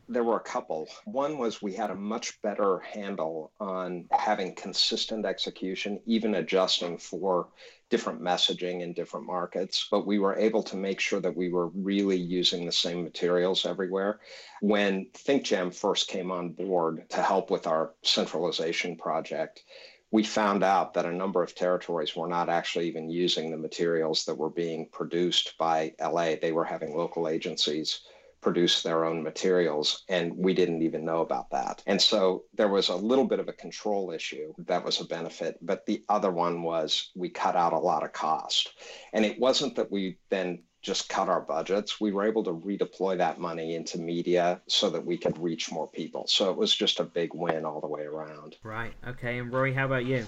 There 0.09 0.25
were 0.25 0.35
a 0.35 0.41
couple. 0.41 0.89
One 1.05 1.37
was 1.37 1.61
we 1.61 1.73
had 1.73 1.89
a 1.89 1.95
much 1.95 2.41
better 2.41 2.79
handle 2.79 3.53
on 3.61 4.07
having 4.11 4.55
consistent 4.55 5.25
execution, 5.25 6.01
even 6.05 6.35
adjusting 6.35 6.97
for 6.97 7.47
different 7.89 8.21
messaging 8.21 8.81
in 8.81 8.91
different 8.91 9.25
markets, 9.25 9.87
but 9.89 10.05
we 10.05 10.19
were 10.19 10.37
able 10.37 10.63
to 10.63 10.75
make 10.75 10.99
sure 10.99 11.21
that 11.21 11.37
we 11.37 11.49
were 11.49 11.67
really 11.67 12.17
using 12.17 12.65
the 12.65 12.71
same 12.73 13.03
materials 13.03 13.65
everywhere. 13.65 14.19
When 14.61 15.05
ThinkJam 15.13 15.73
first 15.73 16.09
came 16.09 16.29
on 16.29 16.49
board 16.49 17.09
to 17.11 17.21
help 17.21 17.49
with 17.49 17.67
our 17.67 17.93
centralization 18.03 18.97
project, 18.97 19.63
we 20.11 20.23
found 20.23 20.63
out 20.63 20.93
that 20.93 21.05
a 21.05 21.11
number 21.11 21.43
of 21.43 21.53
territories 21.53 22.15
were 22.15 22.27
not 22.27 22.49
actually 22.49 22.87
even 22.87 23.09
using 23.09 23.51
the 23.51 23.57
materials 23.57 24.25
that 24.25 24.37
were 24.37 24.49
being 24.49 24.87
produced 24.91 25.57
by 25.57 25.93
LA. 26.01 26.35
They 26.41 26.51
were 26.51 26.63
having 26.63 26.95
local 26.95 27.27
agencies 27.27 28.01
produce 28.41 28.83
their 28.83 29.03
own 29.03 29.23
materials, 29.23 30.03
and 30.09 30.31
we 30.37 30.53
didn't 30.53 30.81
even 30.81 31.03
know 31.03 31.21
about 31.21 31.49
that. 31.49 31.81
And 31.87 32.01
so 32.01 32.43
there 32.53 32.67
was 32.67 32.89
a 32.89 32.95
little 32.95 33.25
bit 33.25 33.39
of 33.39 33.47
a 33.47 33.53
control 33.53 34.11
issue 34.11 34.53
that 34.59 34.85
was 34.85 35.01
a 35.01 35.05
benefit. 35.05 35.57
But 35.61 35.85
the 35.85 36.03
other 36.07 36.31
one 36.31 36.61
was 36.61 37.11
we 37.15 37.29
cut 37.29 37.55
out 37.55 37.73
a 37.73 37.79
lot 37.79 38.03
of 38.03 38.13
cost. 38.13 38.69
And 39.13 39.25
it 39.25 39.39
wasn't 39.39 39.75
that 39.75 39.91
we 39.91 40.17
then 40.29 40.63
just 40.81 41.09
cut 41.09 41.29
our 41.29 41.41
budgets. 41.41 41.99
We 41.99 42.11
were 42.11 42.25
able 42.25 42.43
to 42.45 42.53
redeploy 42.53 43.17
that 43.17 43.39
money 43.39 43.75
into 43.75 43.99
media 43.99 44.61
so 44.67 44.89
that 44.91 45.05
we 45.05 45.17
could 45.17 45.37
reach 45.37 45.71
more 45.71 45.87
people. 45.87 46.25
So 46.27 46.49
it 46.49 46.57
was 46.57 46.73
just 46.73 46.99
a 46.99 47.03
big 47.03 47.33
win 47.33 47.65
all 47.65 47.81
the 47.81 47.87
way 47.87 48.03
around. 48.03 48.55
Right. 48.63 48.93
Okay. 49.07 49.39
And 49.39 49.51
Roy, 49.51 49.73
how 49.73 49.85
about 49.85 50.05
you? 50.05 50.27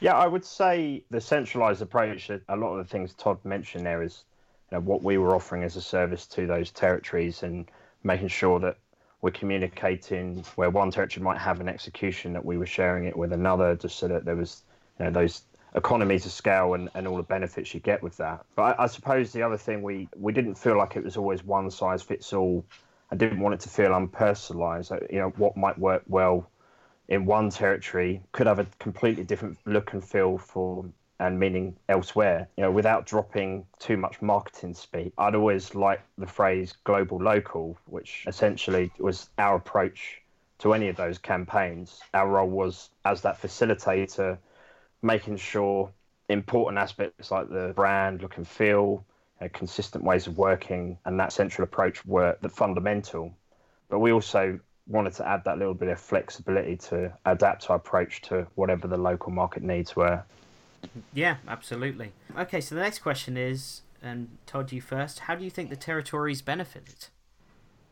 Yeah, 0.00 0.16
I 0.16 0.26
would 0.26 0.44
say 0.44 1.04
the 1.10 1.20
centralized 1.20 1.82
approach, 1.82 2.30
a 2.30 2.56
lot 2.56 2.76
of 2.76 2.78
the 2.78 2.90
things 2.90 3.14
Todd 3.14 3.44
mentioned 3.44 3.86
there 3.86 4.02
is 4.02 4.24
you 4.70 4.76
know, 4.76 4.82
what 4.82 5.02
we 5.02 5.18
were 5.18 5.34
offering 5.34 5.62
as 5.62 5.76
a 5.76 5.80
service 5.80 6.26
to 6.26 6.46
those 6.46 6.70
territories 6.70 7.42
and 7.42 7.70
making 8.02 8.28
sure 8.28 8.60
that 8.60 8.76
we're 9.20 9.30
communicating 9.30 10.44
where 10.54 10.70
one 10.70 10.90
territory 10.90 11.24
might 11.24 11.38
have 11.38 11.60
an 11.60 11.68
execution 11.68 12.32
that 12.32 12.44
we 12.44 12.56
were 12.56 12.66
sharing 12.66 13.04
it 13.04 13.16
with 13.16 13.32
another 13.32 13.74
just 13.74 13.98
so 13.98 14.06
that 14.08 14.24
there 14.24 14.36
was 14.36 14.62
you 14.98 15.06
know 15.06 15.10
those 15.10 15.42
economies 15.74 16.24
of 16.26 16.32
scale 16.32 16.74
and, 16.74 16.88
and 16.94 17.06
all 17.06 17.16
the 17.16 17.22
benefits 17.22 17.74
you 17.74 17.80
get 17.80 18.02
with 18.02 18.16
that 18.16 18.44
but 18.56 18.78
I, 18.78 18.84
I, 18.84 18.86
suppose 18.86 19.32
the 19.32 19.42
other 19.42 19.56
thing 19.56 19.82
we 19.82 20.08
we 20.16 20.32
didn't 20.32 20.54
feel 20.54 20.76
like 20.76 20.96
it 20.96 21.04
was 21.04 21.16
always 21.16 21.44
one 21.44 21.70
size 21.70 22.02
fits 22.02 22.32
all 22.32 22.64
i 23.10 23.16
didn't 23.16 23.40
want 23.40 23.54
it 23.54 23.60
to 23.60 23.68
feel 23.68 23.90
unpersonalized 23.90 25.12
you 25.12 25.18
know 25.18 25.28
what 25.36 25.56
might 25.56 25.78
work 25.78 26.02
well 26.08 26.50
in 27.08 27.24
one 27.24 27.50
territory 27.50 28.22
could 28.32 28.46
have 28.46 28.58
a 28.58 28.66
completely 28.78 29.24
different 29.24 29.58
look 29.66 29.92
and 29.92 30.04
feel 30.04 30.38
for 30.38 30.84
and 31.20 31.38
meaning 31.38 31.76
elsewhere, 31.88 32.48
you 32.56 32.62
know, 32.62 32.70
without 32.70 33.06
dropping 33.06 33.66
too 33.78 33.96
much 33.96 34.22
marketing 34.22 34.74
speak. 34.74 35.12
I'd 35.18 35.34
always 35.34 35.74
like 35.74 36.00
the 36.16 36.26
phrase 36.26 36.74
global 36.84 37.18
local, 37.18 37.76
which 37.86 38.24
essentially 38.26 38.92
was 38.98 39.28
our 39.38 39.56
approach 39.56 40.22
to 40.58 40.74
any 40.74 40.88
of 40.88 40.96
those 40.96 41.18
campaigns. 41.18 42.00
Our 42.14 42.28
role 42.28 42.48
was 42.48 42.90
as 43.04 43.22
that 43.22 43.40
facilitator, 43.40 44.38
making 45.02 45.36
sure 45.36 45.90
important 46.28 46.78
aspects 46.78 47.30
like 47.30 47.48
the 47.48 47.72
brand, 47.74 48.22
look 48.22 48.36
and 48.36 48.46
feel, 48.46 49.04
consistent 49.52 50.02
ways 50.02 50.26
of 50.26 50.36
working 50.36 50.98
and 51.04 51.18
that 51.20 51.32
central 51.32 51.64
approach 51.64 52.04
were 52.04 52.36
the 52.42 52.48
fundamental. 52.48 53.32
But 53.88 54.00
we 54.00 54.12
also 54.12 54.58
wanted 54.88 55.12
to 55.14 55.28
add 55.28 55.44
that 55.44 55.58
little 55.58 55.74
bit 55.74 55.88
of 55.88 56.00
flexibility 56.00 56.76
to 56.76 57.12
adapt 57.24 57.70
our 57.70 57.76
approach 57.76 58.22
to 58.22 58.46
whatever 58.56 58.88
the 58.88 58.96
local 58.96 59.30
market 59.30 59.62
needs 59.62 59.94
were. 59.94 60.22
Yeah, 61.12 61.36
absolutely. 61.46 62.12
Okay, 62.36 62.60
so 62.60 62.74
the 62.74 62.80
next 62.80 62.98
question 63.00 63.36
is, 63.36 63.82
and 64.02 64.38
Todd, 64.46 64.72
you 64.72 64.80
first. 64.80 65.20
How 65.20 65.34
do 65.34 65.44
you 65.44 65.50
think 65.50 65.70
the 65.70 65.76
territories 65.76 66.42
benefited? 66.42 67.06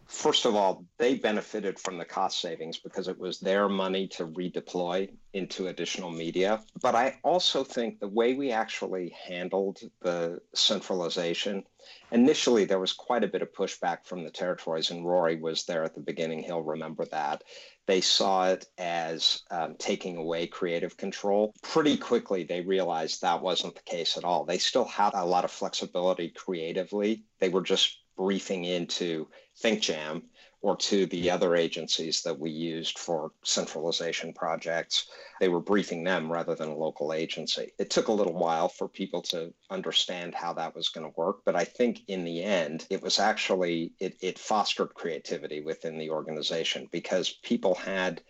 First 0.08 0.44
of 0.44 0.54
all, 0.54 0.84
they 0.98 1.16
benefited 1.16 1.78
from 1.78 1.98
the 1.98 2.04
cost 2.04 2.40
savings 2.40 2.78
because 2.78 3.08
it 3.08 3.18
was 3.18 3.40
their 3.40 3.68
money 3.68 4.06
to 4.08 4.26
redeploy 4.26 5.10
into 5.32 5.66
additional 5.66 6.10
media. 6.10 6.62
But 6.80 6.94
I 6.94 7.18
also 7.25 7.64
think 7.64 7.98
the 7.98 8.08
way 8.08 8.34
we 8.34 8.52
actually 8.52 9.10
handled 9.26 9.80
the 10.00 10.40
centralization, 10.54 11.64
initially 12.12 12.64
there 12.64 12.78
was 12.78 12.92
quite 12.92 13.25
a 13.25 13.28
bit 13.28 13.42
of 13.42 13.52
pushback 13.52 14.04
from 14.04 14.22
the 14.22 14.30
territories, 14.30 14.90
and 14.90 15.04
Rory 15.04 15.36
was 15.36 15.64
there 15.64 15.82
at 15.82 15.94
the 15.94 16.00
beginning. 16.00 16.42
He'll 16.42 16.62
remember 16.62 17.04
that. 17.06 17.42
They 17.86 18.00
saw 18.00 18.48
it 18.50 18.66
as 18.78 19.42
um, 19.50 19.75
taking 19.76 20.16
away 20.16 20.46
creative 20.46 20.96
control. 20.96 21.52
Pretty 21.62 21.96
quickly, 21.96 22.44
they 22.44 22.60
realized 22.60 23.22
that 23.22 23.42
wasn't 23.42 23.75
the 23.75 23.82
case 23.82 24.16
at 24.16 24.25
all. 24.25 24.44
They 24.44 24.58
still 24.58 24.84
had 24.84 25.14
a 25.14 25.26
lot 25.26 25.44
of 25.44 25.50
flexibility 25.50 26.28
creatively. 26.30 27.25
They 27.40 27.48
were 27.48 27.62
just 27.62 27.98
briefing 28.16 28.64
into 28.64 29.28
ThinkJam 29.62 30.23
or 30.62 30.76
to 30.76 31.06
the 31.06 31.30
other 31.30 31.54
agencies 31.54 32.23
that 32.23 32.38
we 32.38 32.50
used 32.50 32.99
for 32.99 33.30
centralization 33.44 34.32
projects. 34.32 35.06
They 35.38 35.49
were 35.49 35.61
briefing 35.61 36.02
them 36.02 36.32
rather 36.32 36.54
than 36.54 36.70
a 36.70 36.76
local 36.76 37.12
agency. 37.12 37.73
It 37.78 37.90
took 37.90 38.08
a 38.08 38.12
little 38.12 38.32
while 38.32 38.68
for 38.68 38.88
people 38.88 39.23
to 39.23 39.52
understand 39.70 40.35
how 40.35 40.54
that 40.54 40.75
was 40.75 40.88
going 40.88 41.06
to 41.06 41.16
work, 41.16 41.42
but 41.44 41.54
I 41.54 41.64
think 41.64 42.00
in 42.08 42.25
the 42.25 42.42
end, 42.42 42.87
it 42.90 43.02
was 43.02 43.18
actually, 43.18 43.92
it, 44.00 44.16
it 44.20 44.38
fostered 44.38 44.94
creativity 44.94 45.61
within 45.61 45.99
the 45.99 46.11
organization 46.11 46.88
because 46.90 47.38
people 47.42 47.75
had 47.75 48.23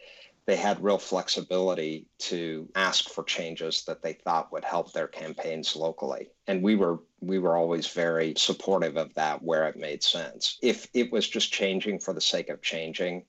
they 0.47 0.57
had 0.57 0.83
real 0.83 0.99
flexibility 0.99 2.07
to 2.19 2.69
ask 2.75 3.11
for 3.11 3.25
changes 3.25 3.85
that 3.85 4.03
they 4.03 4.13
thought 4.13 4.53
would 4.53 4.65
help 4.65 4.93
their 4.93 5.09
campaigns 5.09 5.75
locally. 5.75 6.31
And 6.47 6.63
we 6.63 6.77
were 6.77 7.01
we 7.21 7.39
were 7.39 7.57
always 7.57 7.89
very 7.89 8.35
supportive 8.37 8.97
of 8.97 9.13
that 9.15 9.43
where 9.43 9.67
it 9.67 9.77
made 9.77 10.03
sense. 10.03 10.59
If 10.63 10.87
it 10.95 11.11
was 11.11 11.29
just 11.29 11.53
changing 11.53 11.99
for 11.99 12.15
the 12.15 12.21
sake 12.21 12.49
of 12.49 12.63
changing 12.63 13.25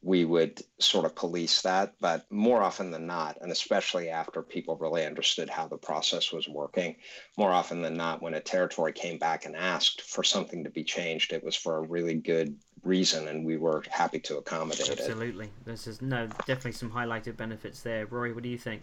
we 0.00 0.24
would 0.24 0.62
sort 0.78 1.04
of 1.04 1.14
police 1.14 1.62
that 1.62 1.92
but 2.00 2.24
more 2.30 2.62
often 2.62 2.90
than 2.90 3.06
not 3.06 3.36
and 3.40 3.50
especially 3.50 4.08
after 4.08 4.42
people 4.42 4.76
really 4.76 5.04
understood 5.04 5.50
how 5.50 5.66
the 5.66 5.76
process 5.76 6.32
was 6.32 6.48
working 6.48 6.94
more 7.36 7.50
often 7.50 7.82
than 7.82 7.96
not 7.96 8.22
when 8.22 8.34
a 8.34 8.40
territory 8.40 8.92
came 8.92 9.18
back 9.18 9.44
and 9.44 9.56
asked 9.56 10.02
for 10.02 10.22
something 10.22 10.62
to 10.62 10.70
be 10.70 10.84
changed 10.84 11.32
it 11.32 11.42
was 11.42 11.56
for 11.56 11.78
a 11.78 11.88
really 11.88 12.14
good 12.14 12.56
reason, 12.84 13.28
and 13.28 13.44
we 13.44 13.56
were 13.56 13.82
happy 13.90 14.20
to 14.20 14.38
accommodate 14.38 14.80
Absolutely. 14.80 15.04
it. 15.04 15.10
Absolutely, 15.10 15.50
this 15.64 15.86
is 15.86 16.02
no 16.02 16.26
definitely 16.46 16.72
some 16.72 16.90
highlighted 16.90 17.36
benefits 17.36 17.82
there. 17.82 18.06
Rory, 18.06 18.32
what 18.32 18.42
do 18.42 18.48
you 18.48 18.58
think? 18.58 18.82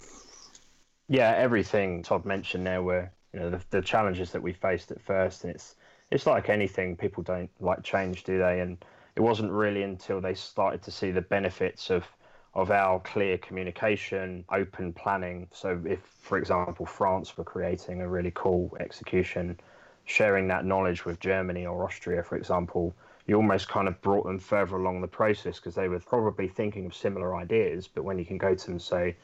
Yeah, 1.08 1.34
everything 1.38 2.04
Todd 2.04 2.26
mentioned 2.26 2.66
there 2.66 2.82
were 2.82 3.12
you 3.34 3.40
know 3.40 3.50
the, 3.52 3.62
the 3.70 3.82
challenges 3.82 4.32
that 4.32 4.42
we 4.42 4.54
faced 4.54 4.92
at 4.92 5.02
first, 5.02 5.44
and 5.44 5.54
it's 5.54 5.76
it's 6.12 6.26
like 6.26 6.50
anything. 6.50 6.96
People 6.96 7.24
don't 7.24 7.50
like 7.60 7.84
change, 7.84 8.24
do 8.24 8.38
they? 8.40 8.60
And 8.62 8.84
it 9.16 9.22
wasn't 9.22 9.52
really 9.52 9.84
until 9.84 10.22
they 10.22 10.34
started 10.34 10.82
to 10.84 10.92
see 10.92 11.12
the 11.12 11.22
benefits 11.22 11.90
of 11.90 12.06
of 12.54 12.72
our 12.72 13.00
clear 13.02 13.38
communication, 13.38 14.46
open 14.50 14.94
planning. 14.94 15.48
So, 15.52 15.82
if, 15.86 16.00
for 16.00 16.38
example, 16.38 16.86
France 16.86 17.38
were 17.38 17.44
creating 17.44 18.02
a 18.02 18.08
really 18.08 18.32
cool 18.34 18.76
execution, 18.80 19.60
sharing 20.06 20.48
that 20.48 20.66
knowledge 20.66 21.04
with 21.06 21.20
Germany 21.20 21.66
or 21.66 21.84
Austria, 21.84 22.24
for 22.24 22.38
example, 22.38 22.96
you 23.28 23.36
almost 23.36 23.68
kind 23.68 23.88
of 23.88 24.00
brought 24.02 24.26
them 24.26 24.40
further 24.40 24.76
along 24.76 25.02
the 25.02 25.08
process 25.08 25.58
because 25.58 25.76
they 25.76 25.88
were 25.88 26.00
probably 26.00 26.48
thinking 26.48 26.86
of 26.86 26.94
similar 26.96 27.36
ideas. 27.36 27.88
But 27.88 28.04
when 28.04 28.20
you 28.20 28.26
can 28.26 28.38
go 28.38 28.54
to 28.54 28.66
them 28.66 28.74
and 28.74 28.82
say, 28.82 29.16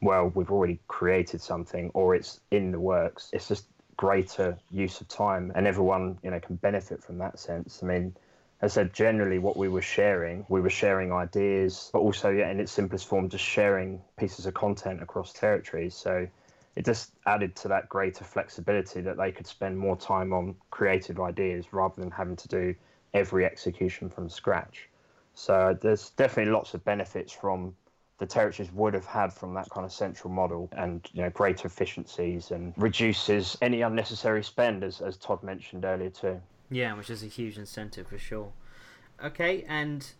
well, 0.00 0.30
we've 0.34 0.50
already 0.50 0.78
created 0.86 1.40
something 1.40 1.90
or 1.94 2.14
it's 2.14 2.40
in 2.50 2.70
the 2.70 2.78
works, 2.78 3.30
it's 3.32 3.48
just 3.48 3.66
greater 3.96 4.56
use 4.70 5.00
of 5.00 5.08
time 5.08 5.50
and 5.56 5.66
everyone, 5.66 6.18
you 6.22 6.30
know, 6.30 6.38
can 6.38 6.54
benefit 6.56 7.02
from 7.02 7.18
that 7.18 7.38
sense. 7.38 7.80
I 7.82 7.86
mean, 7.86 8.14
as 8.60 8.72
I 8.72 8.82
said, 8.82 8.92
generally 8.92 9.38
what 9.38 9.56
we 9.56 9.68
were 9.68 9.82
sharing, 9.82 10.44
we 10.48 10.60
were 10.60 10.70
sharing 10.70 11.12
ideas, 11.12 11.90
but 11.92 12.00
also, 12.00 12.30
yeah, 12.30 12.50
in 12.50 12.60
its 12.60 12.72
simplest 12.72 13.06
form, 13.06 13.28
just 13.28 13.44
sharing 13.44 14.00
pieces 14.16 14.46
of 14.46 14.54
content 14.54 15.02
across 15.02 15.32
territories. 15.32 15.94
So 15.94 16.28
it 16.76 16.84
just 16.84 17.12
added 17.26 17.56
to 17.56 17.68
that 17.68 17.88
greater 17.88 18.24
flexibility 18.24 19.00
that 19.00 19.16
they 19.16 19.32
could 19.32 19.48
spend 19.48 19.78
more 19.78 19.96
time 19.96 20.32
on 20.32 20.54
creative 20.70 21.18
ideas 21.20 21.72
rather 21.72 22.00
than 22.00 22.10
having 22.10 22.36
to 22.36 22.48
do 22.48 22.74
every 23.14 23.44
execution 23.44 24.08
from 24.08 24.28
scratch. 24.28 24.88
So 25.34 25.76
there's 25.80 26.10
definitely 26.10 26.52
lots 26.52 26.74
of 26.74 26.84
benefits 26.84 27.32
from 27.32 27.74
the 28.18 28.26
territories 28.26 28.72
would 28.72 28.94
have 28.94 29.06
had 29.06 29.32
from 29.32 29.54
that 29.54 29.70
kind 29.70 29.84
of 29.84 29.92
central 29.92 30.32
model 30.32 30.68
and 30.72 31.08
you 31.12 31.22
know 31.22 31.30
greater 31.30 31.68
efficiencies 31.68 32.50
and 32.50 32.74
reduces 32.76 33.56
any 33.62 33.82
unnecessary 33.82 34.42
spend 34.42 34.82
as, 34.82 35.00
as 35.00 35.16
Todd 35.16 35.42
mentioned 35.42 35.84
earlier 35.84 36.10
too. 36.10 36.40
Yeah, 36.70 36.94
which 36.94 37.10
is 37.10 37.22
a 37.22 37.26
huge 37.26 37.56
incentive 37.56 38.08
for 38.08 38.18
sure. 38.18 38.52
Okay, 39.24 39.64
and 39.68 40.12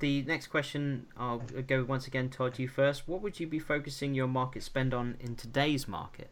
the 0.00 0.22
next 0.22 0.48
question 0.48 1.06
I'll 1.16 1.38
go 1.38 1.84
once 1.84 2.06
again 2.06 2.28
Todd 2.28 2.58
you 2.58 2.68
first. 2.68 3.06
What 3.06 3.22
would 3.22 3.38
you 3.38 3.46
be 3.46 3.60
focusing 3.60 4.14
your 4.14 4.26
market 4.26 4.64
spend 4.64 4.92
on 4.92 5.16
in 5.20 5.36
today's 5.36 5.86
market? 5.86 6.30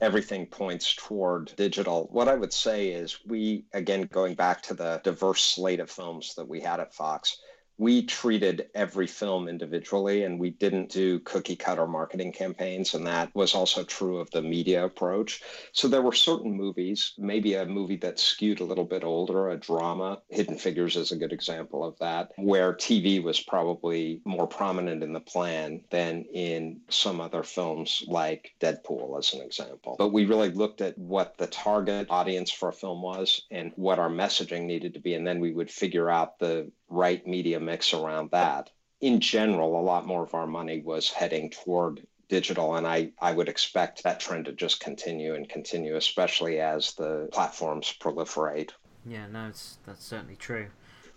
Everything 0.00 0.46
points 0.46 0.94
toward 0.94 1.54
digital. 1.56 2.08
What 2.12 2.28
I 2.28 2.34
would 2.34 2.52
say 2.52 2.88
is 2.88 3.18
we, 3.26 3.64
again, 3.72 4.08
going 4.12 4.34
back 4.34 4.62
to 4.62 4.74
the 4.74 5.00
diverse 5.02 5.42
slate 5.42 5.80
of 5.80 5.90
films 5.90 6.34
that 6.36 6.48
we 6.48 6.60
had 6.60 6.80
at 6.80 6.94
Fox, 6.94 7.38
we 7.78 8.02
treated 8.02 8.68
every 8.74 9.06
film 9.06 9.48
individually 9.48 10.24
and 10.24 10.38
we 10.38 10.50
didn't 10.50 10.90
do 10.90 11.20
cookie 11.20 11.56
cutter 11.56 11.86
marketing 11.86 12.32
campaigns. 12.32 12.94
And 12.94 13.06
that 13.06 13.32
was 13.34 13.54
also 13.54 13.84
true 13.84 14.18
of 14.18 14.30
the 14.32 14.42
media 14.42 14.84
approach. 14.84 15.42
So 15.72 15.86
there 15.86 16.02
were 16.02 16.12
certain 16.12 16.52
movies, 16.52 17.14
maybe 17.18 17.54
a 17.54 17.64
movie 17.64 17.96
that 17.98 18.18
skewed 18.18 18.60
a 18.60 18.64
little 18.64 18.84
bit 18.84 19.04
older, 19.04 19.50
a 19.50 19.56
drama. 19.56 20.20
Hidden 20.28 20.58
Figures 20.58 20.96
is 20.96 21.12
a 21.12 21.16
good 21.16 21.32
example 21.32 21.84
of 21.84 21.96
that, 22.00 22.32
where 22.36 22.74
TV 22.74 23.22
was 23.22 23.40
probably 23.40 24.20
more 24.24 24.48
prominent 24.48 25.04
in 25.04 25.12
the 25.12 25.20
plan 25.20 25.82
than 25.90 26.24
in 26.32 26.80
some 26.88 27.20
other 27.20 27.44
films 27.44 28.02
like 28.08 28.54
Deadpool, 28.60 29.16
as 29.18 29.32
an 29.34 29.42
example. 29.42 29.94
But 29.98 30.12
we 30.12 30.24
really 30.24 30.50
looked 30.50 30.80
at 30.80 30.98
what 30.98 31.38
the 31.38 31.46
target 31.46 32.08
audience 32.10 32.50
for 32.50 32.70
a 32.70 32.72
film 32.72 33.02
was 33.02 33.42
and 33.52 33.72
what 33.76 34.00
our 34.00 34.10
messaging 34.10 34.64
needed 34.64 34.94
to 34.94 35.00
be. 35.00 35.14
And 35.14 35.26
then 35.26 35.38
we 35.38 35.52
would 35.52 35.70
figure 35.70 36.10
out 36.10 36.38
the 36.40 36.70
right 36.88 37.26
media 37.26 37.60
mix 37.60 37.92
around 37.92 38.30
that. 38.30 38.70
In 39.00 39.20
general, 39.20 39.78
a 39.78 39.82
lot 39.82 40.06
more 40.06 40.22
of 40.22 40.34
our 40.34 40.46
money 40.46 40.80
was 40.80 41.10
heading 41.10 41.50
toward 41.50 42.06
digital 42.28 42.76
and 42.76 42.86
I, 42.86 43.10
I 43.20 43.32
would 43.32 43.48
expect 43.48 44.02
that 44.02 44.20
trend 44.20 44.44
to 44.46 44.52
just 44.52 44.80
continue 44.80 45.34
and 45.34 45.48
continue 45.48 45.96
especially 45.96 46.60
as 46.60 46.94
the 46.94 47.28
platforms 47.32 47.94
proliferate. 47.98 48.70
Yeah 49.06 49.26
no 49.28 49.48
it's, 49.48 49.78
that's 49.86 50.04
certainly 50.04 50.36
true. 50.36 50.66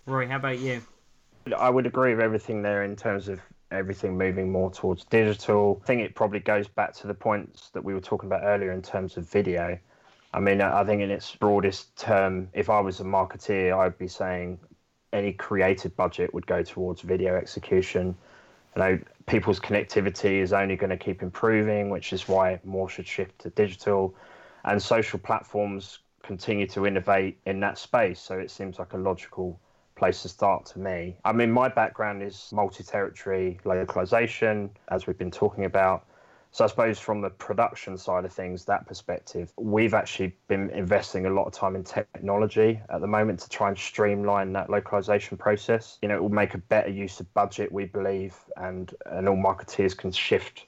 Roy 0.06 0.26
how 0.26 0.36
about 0.36 0.58
you? 0.58 0.82
I 1.56 1.70
would 1.70 1.86
agree 1.86 2.14
with 2.14 2.24
everything 2.24 2.62
there 2.62 2.84
in 2.84 2.96
terms 2.96 3.28
of 3.28 3.40
everything 3.70 4.16
moving 4.16 4.50
more 4.50 4.70
towards 4.70 5.04
digital. 5.04 5.80
I 5.82 5.86
think 5.86 6.02
it 6.02 6.14
probably 6.14 6.40
goes 6.40 6.68
back 6.68 6.94
to 6.96 7.06
the 7.06 7.14
points 7.14 7.70
that 7.70 7.82
we 7.84 7.94
were 7.94 8.00
talking 8.00 8.28
about 8.28 8.42
earlier 8.44 8.72
in 8.72 8.82
terms 8.82 9.16
of 9.16 9.28
video. 9.28 9.78
I 10.34 10.40
mean 10.40 10.62
i 10.62 10.82
think 10.82 11.02
in 11.02 11.10
its 11.10 11.36
broadest 11.36 11.94
term 11.94 12.48
if 12.54 12.70
i 12.70 12.80
was 12.80 13.00
a 13.00 13.04
marketeer 13.04 13.76
i'd 13.78 13.98
be 13.98 14.08
saying 14.08 14.58
any 15.12 15.32
creative 15.32 15.94
budget 15.96 16.32
would 16.34 16.46
go 16.46 16.62
towards 16.62 17.02
video 17.02 17.36
execution. 17.36 18.16
You 18.76 18.82
know, 18.82 18.98
people's 19.26 19.60
connectivity 19.60 20.40
is 20.40 20.52
only 20.52 20.76
going 20.76 20.90
to 20.90 20.96
keep 20.96 21.22
improving, 21.22 21.90
which 21.90 22.12
is 22.12 22.26
why 22.28 22.60
more 22.64 22.88
should 22.88 23.06
shift 23.06 23.38
to 23.40 23.50
digital. 23.50 24.14
And 24.64 24.82
social 24.82 25.18
platforms 25.18 25.98
continue 26.22 26.66
to 26.68 26.86
innovate 26.86 27.38
in 27.46 27.60
that 27.60 27.78
space. 27.78 28.20
So 28.20 28.38
it 28.38 28.50
seems 28.50 28.78
like 28.78 28.92
a 28.92 28.98
logical 28.98 29.60
place 29.96 30.22
to 30.22 30.28
start 30.28 30.66
to 30.66 30.78
me. 30.78 31.16
I 31.24 31.32
mean, 31.32 31.50
my 31.50 31.68
background 31.68 32.22
is 32.22 32.48
multi 32.52 32.82
territory 32.82 33.58
localization, 33.64 34.70
as 34.88 35.06
we've 35.06 35.18
been 35.18 35.30
talking 35.30 35.64
about. 35.64 36.06
So 36.54 36.64
I 36.64 36.68
suppose 36.68 36.98
from 36.98 37.22
the 37.22 37.30
production 37.30 37.96
side 37.96 38.26
of 38.26 38.32
things, 38.32 38.66
that 38.66 38.86
perspective, 38.86 39.50
we've 39.56 39.94
actually 39.94 40.36
been 40.48 40.68
investing 40.70 41.24
a 41.24 41.30
lot 41.30 41.46
of 41.46 41.54
time 41.54 41.74
in 41.74 41.82
technology 41.82 42.78
at 42.90 43.00
the 43.00 43.06
moment 43.06 43.40
to 43.40 43.48
try 43.48 43.68
and 43.68 43.78
streamline 43.78 44.52
that 44.52 44.68
localization 44.68 45.38
process. 45.38 45.98
You 46.02 46.08
know, 46.08 46.16
it 46.16 46.22
will 46.22 46.28
make 46.28 46.52
a 46.52 46.58
better 46.58 46.90
use 46.90 47.18
of 47.20 47.32
budget, 47.32 47.72
we 47.72 47.86
believe, 47.86 48.36
and 48.58 48.94
and 49.06 49.30
all 49.30 49.36
marketeers 49.36 49.96
can 49.96 50.12
shift 50.12 50.66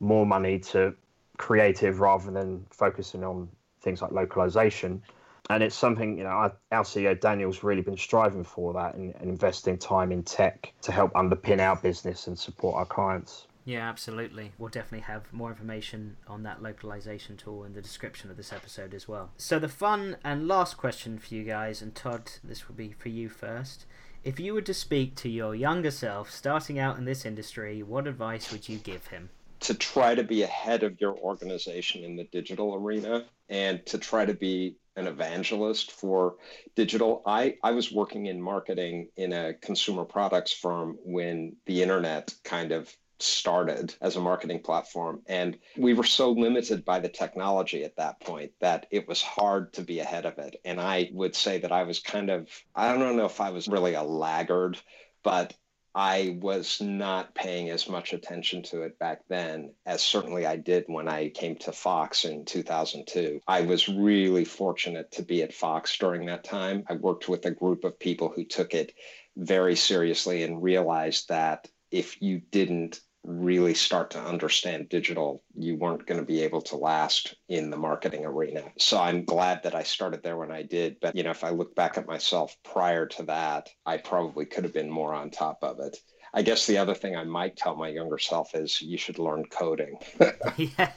more 0.00 0.26
money 0.26 0.58
to 0.58 0.94
creative 1.38 2.00
rather 2.00 2.30
than 2.30 2.66
focusing 2.70 3.24
on 3.24 3.48
things 3.80 4.02
like 4.02 4.12
localization. 4.12 5.02
And 5.48 5.62
it's 5.62 5.74
something, 5.74 6.18
you 6.18 6.24
know, 6.24 6.30
our, 6.30 6.52
CEO 6.84 7.18
Daniel's 7.18 7.62
really 7.62 7.82
been 7.82 7.96
striving 7.96 8.44
for 8.44 8.74
that 8.74 8.94
and, 8.94 9.14
and 9.18 9.30
investing 9.30 9.78
time 9.78 10.12
in 10.12 10.22
tech 10.22 10.72
to 10.82 10.92
help 10.92 11.12
underpin 11.14 11.58
our 11.58 11.76
business 11.76 12.26
and 12.26 12.38
support 12.38 12.76
our 12.76 12.86
clients. 12.86 13.46
Yeah, 13.64 13.88
absolutely. 13.88 14.52
We'll 14.58 14.70
definitely 14.70 15.04
have 15.06 15.32
more 15.32 15.50
information 15.50 16.16
on 16.26 16.42
that 16.42 16.62
localization 16.62 17.36
tool 17.36 17.64
in 17.64 17.74
the 17.74 17.82
description 17.82 18.30
of 18.30 18.36
this 18.36 18.52
episode 18.52 18.92
as 18.92 19.06
well. 19.06 19.30
So, 19.36 19.58
the 19.58 19.68
fun 19.68 20.16
and 20.24 20.48
last 20.48 20.76
question 20.76 21.18
for 21.18 21.34
you 21.34 21.44
guys, 21.44 21.80
and 21.80 21.94
Todd, 21.94 22.32
this 22.42 22.66
will 22.66 22.74
be 22.74 22.92
for 22.92 23.08
you 23.08 23.28
first. 23.28 23.86
If 24.24 24.38
you 24.38 24.54
were 24.54 24.62
to 24.62 24.74
speak 24.74 25.16
to 25.16 25.28
your 25.28 25.54
younger 25.54 25.90
self 25.90 26.30
starting 26.30 26.78
out 26.78 26.98
in 26.98 27.04
this 27.04 27.24
industry, 27.24 27.82
what 27.82 28.06
advice 28.06 28.50
would 28.52 28.68
you 28.68 28.78
give 28.78 29.08
him? 29.08 29.30
To 29.60 29.74
try 29.74 30.16
to 30.16 30.24
be 30.24 30.42
ahead 30.42 30.82
of 30.82 31.00
your 31.00 31.16
organization 31.18 32.04
in 32.04 32.16
the 32.16 32.24
digital 32.24 32.74
arena 32.74 33.26
and 33.48 33.84
to 33.86 33.98
try 33.98 34.24
to 34.24 34.34
be 34.34 34.76
an 34.96 35.06
evangelist 35.06 35.92
for 35.92 36.36
digital. 36.74 37.22
I, 37.26 37.56
I 37.62 37.70
was 37.70 37.92
working 37.92 38.26
in 38.26 38.40
marketing 38.40 39.08
in 39.16 39.32
a 39.32 39.54
consumer 39.54 40.04
products 40.04 40.52
firm 40.52 40.98
when 41.04 41.56
the 41.66 41.82
internet 41.82 42.34
kind 42.44 42.72
of 42.72 42.94
started 43.22 43.94
as 44.00 44.16
a 44.16 44.20
marketing 44.20 44.60
platform. 44.60 45.22
And 45.26 45.58
we 45.76 45.94
were 45.94 46.04
so 46.04 46.32
limited 46.32 46.84
by 46.84 46.98
the 46.98 47.08
technology 47.08 47.84
at 47.84 47.96
that 47.96 48.20
point 48.20 48.52
that 48.60 48.86
it 48.90 49.08
was 49.08 49.22
hard 49.22 49.72
to 49.74 49.82
be 49.82 50.00
ahead 50.00 50.26
of 50.26 50.38
it. 50.38 50.56
And 50.64 50.80
I 50.80 51.10
would 51.12 51.34
say 51.34 51.58
that 51.58 51.72
I 51.72 51.84
was 51.84 52.00
kind 52.00 52.30
of, 52.30 52.48
I 52.74 52.92
don't 52.96 53.16
know 53.16 53.26
if 53.26 53.40
I 53.40 53.50
was 53.50 53.68
really 53.68 53.94
a 53.94 54.02
laggard, 54.02 54.78
but 55.22 55.54
I 55.94 56.38
was 56.40 56.80
not 56.80 57.34
paying 57.34 57.68
as 57.68 57.88
much 57.88 58.14
attention 58.14 58.62
to 58.64 58.82
it 58.82 58.98
back 58.98 59.20
then 59.28 59.74
as 59.84 60.02
certainly 60.02 60.46
I 60.46 60.56
did 60.56 60.84
when 60.86 61.06
I 61.06 61.28
came 61.28 61.56
to 61.56 61.72
Fox 61.72 62.24
in 62.24 62.46
2002. 62.46 63.40
I 63.46 63.60
was 63.60 63.88
really 63.88 64.46
fortunate 64.46 65.10
to 65.12 65.22
be 65.22 65.42
at 65.42 65.52
Fox 65.52 65.96
during 65.98 66.26
that 66.26 66.44
time. 66.44 66.84
I 66.88 66.94
worked 66.94 67.28
with 67.28 67.44
a 67.44 67.50
group 67.50 67.84
of 67.84 67.98
people 67.98 68.32
who 68.34 68.44
took 68.44 68.74
it 68.74 68.94
very 69.36 69.76
seriously 69.76 70.42
and 70.42 70.62
realized 70.62 71.28
that 71.28 71.68
if 71.90 72.22
you 72.22 72.40
didn't 72.50 73.00
really 73.24 73.74
start 73.74 74.10
to 74.10 74.20
understand 74.20 74.88
digital, 74.88 75.42
you 75.54 75.76
weren't 75.76 76.06
going 76.06 76.18
to 76.18 76.26
be 76.26 76.42
able 76.42 76.60
to 76.60 76.76
last 76.76 77.34
in 77.48 77.70
the 77.70 77.76
marketing 77.76 78.24
arena. 78.24 78.62
So 78.78 79.00
I'm 79.00 79.24
glad 79.24 79.62
that 79.62 79.74
I 79.74 79.84
started 79.84 80.22
there 80.22 80.36
when 80.36 80.50
I 80.50 80.62
did. 80.62 80.96
But, 81.00 81.14
you 81.14 81.22
know, 81.22 81.30
if 81.30 81.44
I 81.44 81.50
look 81.50 81.74
back 81.74 81.96
at 81.96 82.06
myself 82.06 82.56
prior 82.64 83.06
to 83.06 83.22
that, 83.24 83.68
I 83.86 83.98
probably 83.98 84.44
could 84.44 84.64
have 84.64 84.74
been 84.74 84.90
more 84.90 85.14
on 85.14 85.30
top 85.30 85.58
of 85.62 85.78
it. 85.80 85.96
I 86.34 86.42
guess 86.42 86.66
the 86.66 86.78
other 86.78 86.94
thing 86.94 87.14
I 87.14 87.24
might 87.24 87.56
tell 87.56 87.76
my 87.76 87.88
younger 87.88 88.18
self 88.18 88.54
is 88.54 88.80
you 88.80 88.96
should 88.96 89.18
learn 89.18 89.44
coding. 89.46 89.98
yeah, 90.56 90.90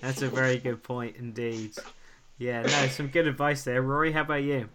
that's 0.00 0.22
a 0.22 0.28
very 0.28 0.58
good 0.58 0.82
point 0.82 1.16
indeed. 1.16 1.72
Yeah, 2.38 2.62
no, 2.62 2.86
some 2.88 3.08
good 3.08 3.26
advice 3.26 3.64
there. 3.64 3.82
Rory, 3.82 4.12
how 4.12 4.22
about 4.22 4.42
you? 4.42 4.68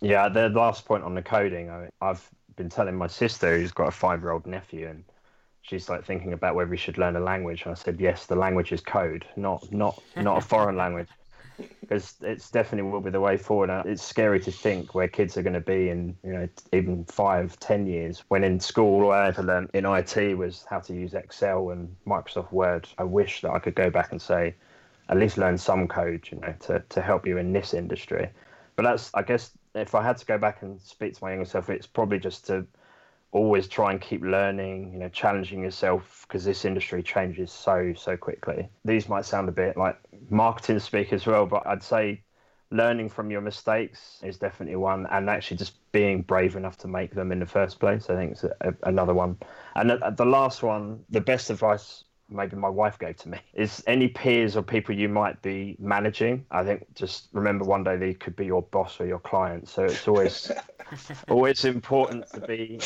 Yeah, 0.00 0.28
the 0.28 0.48
last 0.48 0.84
point 0.84 1.02
on 1.02 1.14
the 1.14 1.22
coding, 1.22 1.68
I, 1.68 1.88
I've 2.00 2.26
been 2.56 2.68
telling 2.68 2.96
my 2.96 3.08
sister 3.08 3.58
who's 3.58 3.72
got 3.72 3.88
a 3.88 3.90
five 3.90 4.20
year 4.20 4.30
old 4.30 4.46
nephew, 4.46 4.86
and 4.88 5.04
she's 5.62 5.88
like 5.88 6.04
thinking 6.04 6.32
about 6.32 6.54
whether 6.54 6.70
he 6.70 6.76
should 6.76 6.98
learn 6.98 7.16
a 7.16 7.20
language. 7.20 7.62
And 7.62 7.72
I 7.72 7.74
said, 7.74 8.00
yes, 8.00 8.26
the 8.26 8.36
language 8.36 8.72
is 8.72 8.80
code, 8.80 9.24
not 9.36 9.72
not 9.72 10.00
not 10.16 10.38
a 10.38 10.40
foreign 10.40 10.76
language, 10.76 11.08
because 11.80 12.14
it's 12.20 12.50
definitely 12.50 12.90
will 12.90 13.00
be 13.00 13.10
the 13.10 13.20
way 13.20 13.36
forward. 13.36 13.70
Uh, 13.70 13.82
it's 13.86 14.02
scary 14.02 14.40
to 14.40 14.50
think 14.50 14.94
where 14.94 15.08
kids 15.08 15.36
are 15.36 15.42
going 15.42 15.54
to 15.54 15.60
be 15.60 15.88
in 15.88 16.16
you 16.24 16.32
know 16.32 16.48
even 16.72 17.04
five, 17.04 17.58
ten 17.60 17.86
years. 17.86 18.24
When 18.28 18.44
in 18.44 18.60
school, 18.60 19.04
all 19.04 19.12
I 19.12 19.28
ever 19.28 19.42
learned 19.42 19.70
in 19.74 19.84
IT 19.86 20.36
was 20.36 20.64
how 20.68 20.80
to 20.80 20.94
use 20.94 21.14
Excel 21.14 21.70
and 21.70 21.94
Microsoft 22.06 22.52
Word. 22.52 22.88
I 22.98 23.04
wish 23.04 23.42
that 23.42 23.50
I 23.50 23.58
could 23.58 23.74
go 23.74 23.90
back 23.90 24.12
and 24.12 24.20
say, 24.20 24.54
at 25.08 25.18
least 25.18 25.38
learn 25.38 25.58
some 25.58 25.88
code, 25.88 26.28
you 26.30 26.38
know, 26.40 26.54
to 26.60 26.82
to 26.88 27.00
help 27.00 27.26
you 27.26 27.38
in 27.38 27.52
this 27.52 27.74
industry. 27.74 28.30
But 28.76 28.84
that's, 28.84 29.10
I 29.12 29.22
guess, 29.22 29.50
if 29.74 29.94
I 29.94 30.02
had 30.02 30.16
to 30.18 30.24
go 30.24 30.38
back 30.38 30.62
and 30.62 30.80
speak 30.80 31.14
to 31.14 31.24
my 31.24 31.32
younger 31.32 31.44
self, 31.44 31.68
it's 31.68 31.86
probably 31.86 32.18
just 32.18 32.46
to 32.46 32.66
always 33.32 33.68
try 33.68 33.92
and 33.92 34.00
keep 34.00 34.22
learning, 34.22 34.92
you 34.92 34.98
know, 34.98 35.08
challenging 35.08 35.62
yourself 35.62 36.26
because 36.26 36.44
this 36.44 36.64
industry 36.64 37.02
changes 37.02 37.52
so 37.52 37.92
so 37.96 38.16
quickly. 38.16 38.68
These 38.84 39.08
might 39.08 39.24
sound 39.24 39.48
a 39.48 39.52
bit 39.52 39.76
like 39.76 39.98
marketing 40.30 40.78
speak 40.80 41.12
as 41.12 41.26
well, 41.26 41.46
but 41.46 41.66
I'd 41.66 41.82
say 41.82 42.22
learning 42.72 43.08
from 43.08 43.30
your 43.30 43.40
mistakes 43.40 44.20
is 44.22 44.38
definitely 44.38 44.76
one, 44.76 45.06
and 45.10 45.28
actually 45.28 45.56
just 45.56 45.74
being 45.92 46.22
brave 46.22 46.56
enough 46.56 46.76
to 46.78 46.88
make 46.88 47.14
them 47.14 47.32
in 47.32 47.40
the 47.40 47.46
first 47.46 47.80
place. 47.80 48.10
I 48.10 48.16
think 48.16 48.32
is 48.32 48.44
a, 48.44 48.74
another 48.84 49.14
one. 49.14 49.38
And 49.74 49.90
the, 49.90 50.14
the 50.16 50.24
last 50.24 50.62
one, 50.62 51.04
the 51.10 51.20
best 51.20 51.50
advice 51.50 52.04
maybe 52.30 52.56
my 52.56 52.68
wife 52.68 52.98
gave 52.98 53.16
to 53.18 53.28
me. 53.28 53.38
Is 53.54 53.82
any 53.86 54.08
peers 54.08 54.56
or 54.56 54.62
people 54.62 54.94
you 54.94 55.08
might 55.08 55.40
be 55.42 55.76
managing? 55.78 56.46
I 56.50 56.64
think 56.64 56.86
just 56.94 57.28
remember 57.32 57.64
one 57.64 57.84
day 57.84 57.96
they 57.96 58.14
could 58.14 58.36
be 58.36 58.46
your 58.46 58.62
boss 58.62 59.00
or 59.00 59.06
your 59.06 59.18
client. 59.18 59.68
So 59.68 59.84
it's 59.84 60.08
always 60.08 60.50
always 61.28 61.64
important 61.64 62.30
to 62.32 62.40
be 62.40 62.80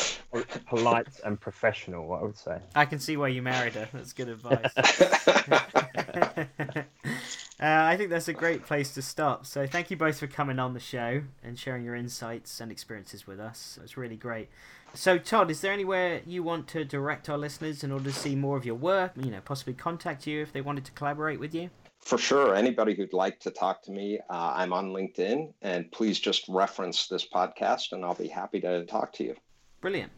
polite 0.67 1.07
and 1.23 1.39
professional 1.39 2.13
i 2.13 2.21
would 2.21 2.37
say. 2.37 2.59
I 2.75 2.85
can 2.85 2.99
see 2.99 3.17
why 3.17 3.29
you 3.29 3.41
married 3.41 3.73
her. 3.73 3.89
That's 3.93 4.13
good 4.13 4.29
advice 4.29 4.73
Uh, 7.59 7.65
I 7.67 7.95
think 7.95 8.09
that's 8.09 8.27
a 8.27 8.33
great 8.33 8.65
place 8.65 8.93
to 8.95 9.01
stop. 9.01 9.45
So, 9.45 9.65
thank 9.65 9.89
you 9.89 9.95
both 9.95 10.19
for 10.19 10.27
coming 10.27 10.59
on 10.59 10.73
the 10.73 10.79
show 10.79 11.21
and 11.41 11.57
sharing 11.57 11.85
your 11.85 11.95
insights 11.95 12.59
and 12.59 12.71
experiences 12.71 13.25
with 13.25 13.39
us. 13.39 13.79
It's 13.81 13.95
really 13.95 14.17
great. 14.17 14.49
So, 14.93 15.17
Todd, 15.17 15.49
is 15.51 15.61
there 15.61 15.71
anywhere 15.71 16.21
you 16.25 16.43
want 16.43 16.67
to 16.69 16.83
direct 16.83 17.29
our 17.29 17.37
listeners 17.37 17.83
in 17.83 17.91
order 17.91 18.05
to 18.05 18.13
see 18.13 18.35
more 18.35 18.57
of 18.57 18.65
your 18.65 18.75
work? 18.75 19.13
You 19.15 19.31
know, 19.31 19.41
possibly 19.41 19.73
contact 19.73 20.27
you 20.27 20.41
if 20.41 20.51
they 20.51 20.61
wanted 20.61 20.85
to 20.85 20.91
collaborate 20.91 21.39
with 21.39 21.55
you? 21.55 21.69
For 22.01 22.17
sure. 22.17 22.55
Anybody 22.55 22.93
who'd 22.93 23.13
like 23.13 23.39
to 23.41 23.51
talk 23.51 23.81
to 23.83 23.91
me, 23.91 24.19
uh, 24.29 24.53
I'm 24.55 24.73
on 24.73 24.91
LinkedIn, 24.91 25.53
and 25.61 25.91
please 25.91 26.19
just 26.19 26.45
reference 26.47 27.07
this 27.07 27.27
podcast, 27.27 27.93
and 27.93 28.05
I'll 28.05 28.13
be 28.15 28.27
happy 28.27 28.61
to 28.61 28.85
talk 28.85 29.11
to 29.13 29.23
you. 29.23 29.35
Brilliant. 29.81 30.11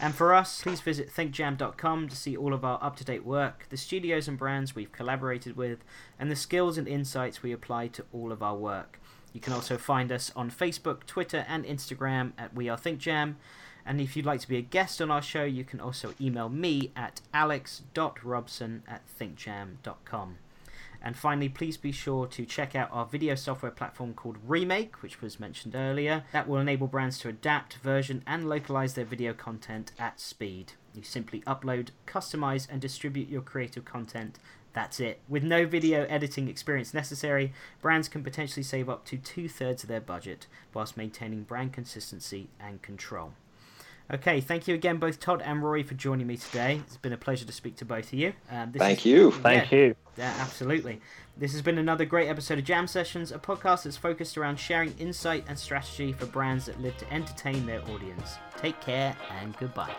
And 0.00 0.14
for 0.14 0.32
us, 0.32 0.62
please 0.62 0.80
visit 0.80 1.12
thinkjam.com 1.12 2.08
to 2.08 2.16
see 2.16 2.36
all 2.36 2.54
of 2.54 2.64
our 2.64 2.78
up 2.82 2.96
to 2.96 3.04
date 3.04 3.24
work, 3.24 3.66
the 3.68 3.76
studios 3.76 4.28
and 4.28 4.38
brands 4.38 4.74
we've 4.74 4.92
collaborated 4.92 5.56
with, 5.56 5.84
and 6.18 6.30
the 6.30 6.36
skills 6.36 6.78
and 6.78 6.86
insights 6.86 7.42
we 7.42 7.52
apply 7.52 7.88
to 7.88 8.04
all 8.12 8.30
of 8.30 8.42
our 8.42 8.56
work. 8.56 9.00
You 9.32 9.40
can 9.40 9.52
also 9.52 9.76
find 9.76 10.12
us 10.12 10.32
on 10.36 10.50
Facebook, 10.50 11.04
Twitter, 11.06 11.44
and 11.48 11.64
Instagram 11.64 12.32
at 12.38 12.54
We 12.54 12.68
Are 12.68 12.78
ThinkJam. 12.78 13.34
And 13.84 14.00
if 14.00 14.16
you'd 14.16 14.26
like 14.26 14.40
to 14.40 14.48
be 14.48 14.56
a 14.56 14.62
guest 14.62 15.02
on 15.02 15.10
our 15.10 15.22
show, 15.22 15.44
you 15.44 15.64
can 15.64 15.80
also 15.80 16.14
email 16.20 16.48
me 16.48 16.92
at 16.94 17.20
alex.robson 17.34 18.82
at 18.86 19.02
thinkjam.com. 19.18 20.36
And 21.02 21.16
finally, 21.16 21.48
please 21.48 21.76
be 21.76 21.92
sure 21.92 22.26
to 22.26 22.44
check 22.44 22.74
out 22.74 22.90
our 22.92 23.06
video 23.06 23.34
software 23.34 23.70
platform 23.70 24.14
called 24.14 24.36
Remake, 24.46 25.02
which 25.02 25.20
was 25.20 25.38
mentioned 25.40 25.74
earlier. 25.76 26.24
That 26.32 26.48
will 26.48 26.58
enable 26.58 26.86
brands 26.86 27.18
to 27.20 27.28
adapt, 27.28 27.74
version, 27.76 28.22
and 28.26 28.48
localize 28.48 28.94
their 28.94 29.04
video 29.04 29.32
content 29.32 29.92
at 29.98 30.20
speed. 30.20 30.72
You 30.94 31.02
simply 31.02 31.40
upload, 31.42 31.90
customize, 32.06 32.66
and 32.70 32.80
distribute 32.80 33.28
your 33.28 33.42
creative 33.42 33.84
content. 33.84 34.38
That's 34.72 35.00
it. 35.00 35.20
With 35.28 35.42
no 35.42 35.66
video 35.66 36.04
editing 36.04 36.48
experience 36.48 36.92
necessary, 36.92 37.52
brands 37.80 38.08
can 38.08 38.22
potentially 38.22 38.62
save 38.62 38.88
up 38.88 39.04
to 39.06 39.16
two 39.16 39.48
thirds 39.48 39.82
of 39.82 39.88
their 39.88 40.00
budget 40.00 40.46
whilst 40.74 40.96
maintaining 40.96 41.44
brand 41.44 41.72
consistency 41.72 42.48
and 42.60 42.82
control. 42.82 43.32
Okay, 44.12 44.40
thank 44.40 44.66
you 44.66 44.74
again, 44.74 44.96
both 44.96 45.20
Todd 45.20 45.42
and 45.44 45.62
Rory, 45.62 45.82
for 45.82 45.94
joining 45.94 46.26
me 46.26 46.38
today. 46.38 46.80
It's 46.86 46.96
been 46.96 47.12
a 47.12 47.18
pleasure 47.18 47.44
to 47.44 47.52
speak 47.52 47.76
to 47.76 47.84
both 47.84 48.06
of 48.06 48.14
you. 48.14 48.32
Um, 48.50 48.72
thank 48.72 49.00
is, 49.00 49.04
you. 49.04 49.30
Yeah, 49.30 49.38
thank 49.40 49.72
you. 49.72 49.94
Yeah, 50.16 50.34
absolutely. 50.38 51.02
This 51.36 51.52
has 51.52 51.60
been 51.60 51.76
another 51.76 52.06
great 52.06 52.28
episode 52.28 52.58
of 52.58 52.64
Jam 52.64 52.86
Sessions, 52.86 53.32
a 53.32 53.38
podcast 53.38 53.82
that's 53.84 53.98
focused 53.98 54.38
around 54.38 54.58
sharing 54.58 54.96
insight 54.98 55.44
and 55.46 55.58
strategy 55.58 56.12
for 56.12 56.24
brands 56.24 56.66
that 56.66 56.80
live 56.80 56.96
to 56.96 57.12
entertain 57.12 57.66
their 57.66 57.82
audience. 57.90 58.36
Take 58.56 58.80
care 58.80 59.14
and 59.40 59.54
goodbye. 59.58 59.94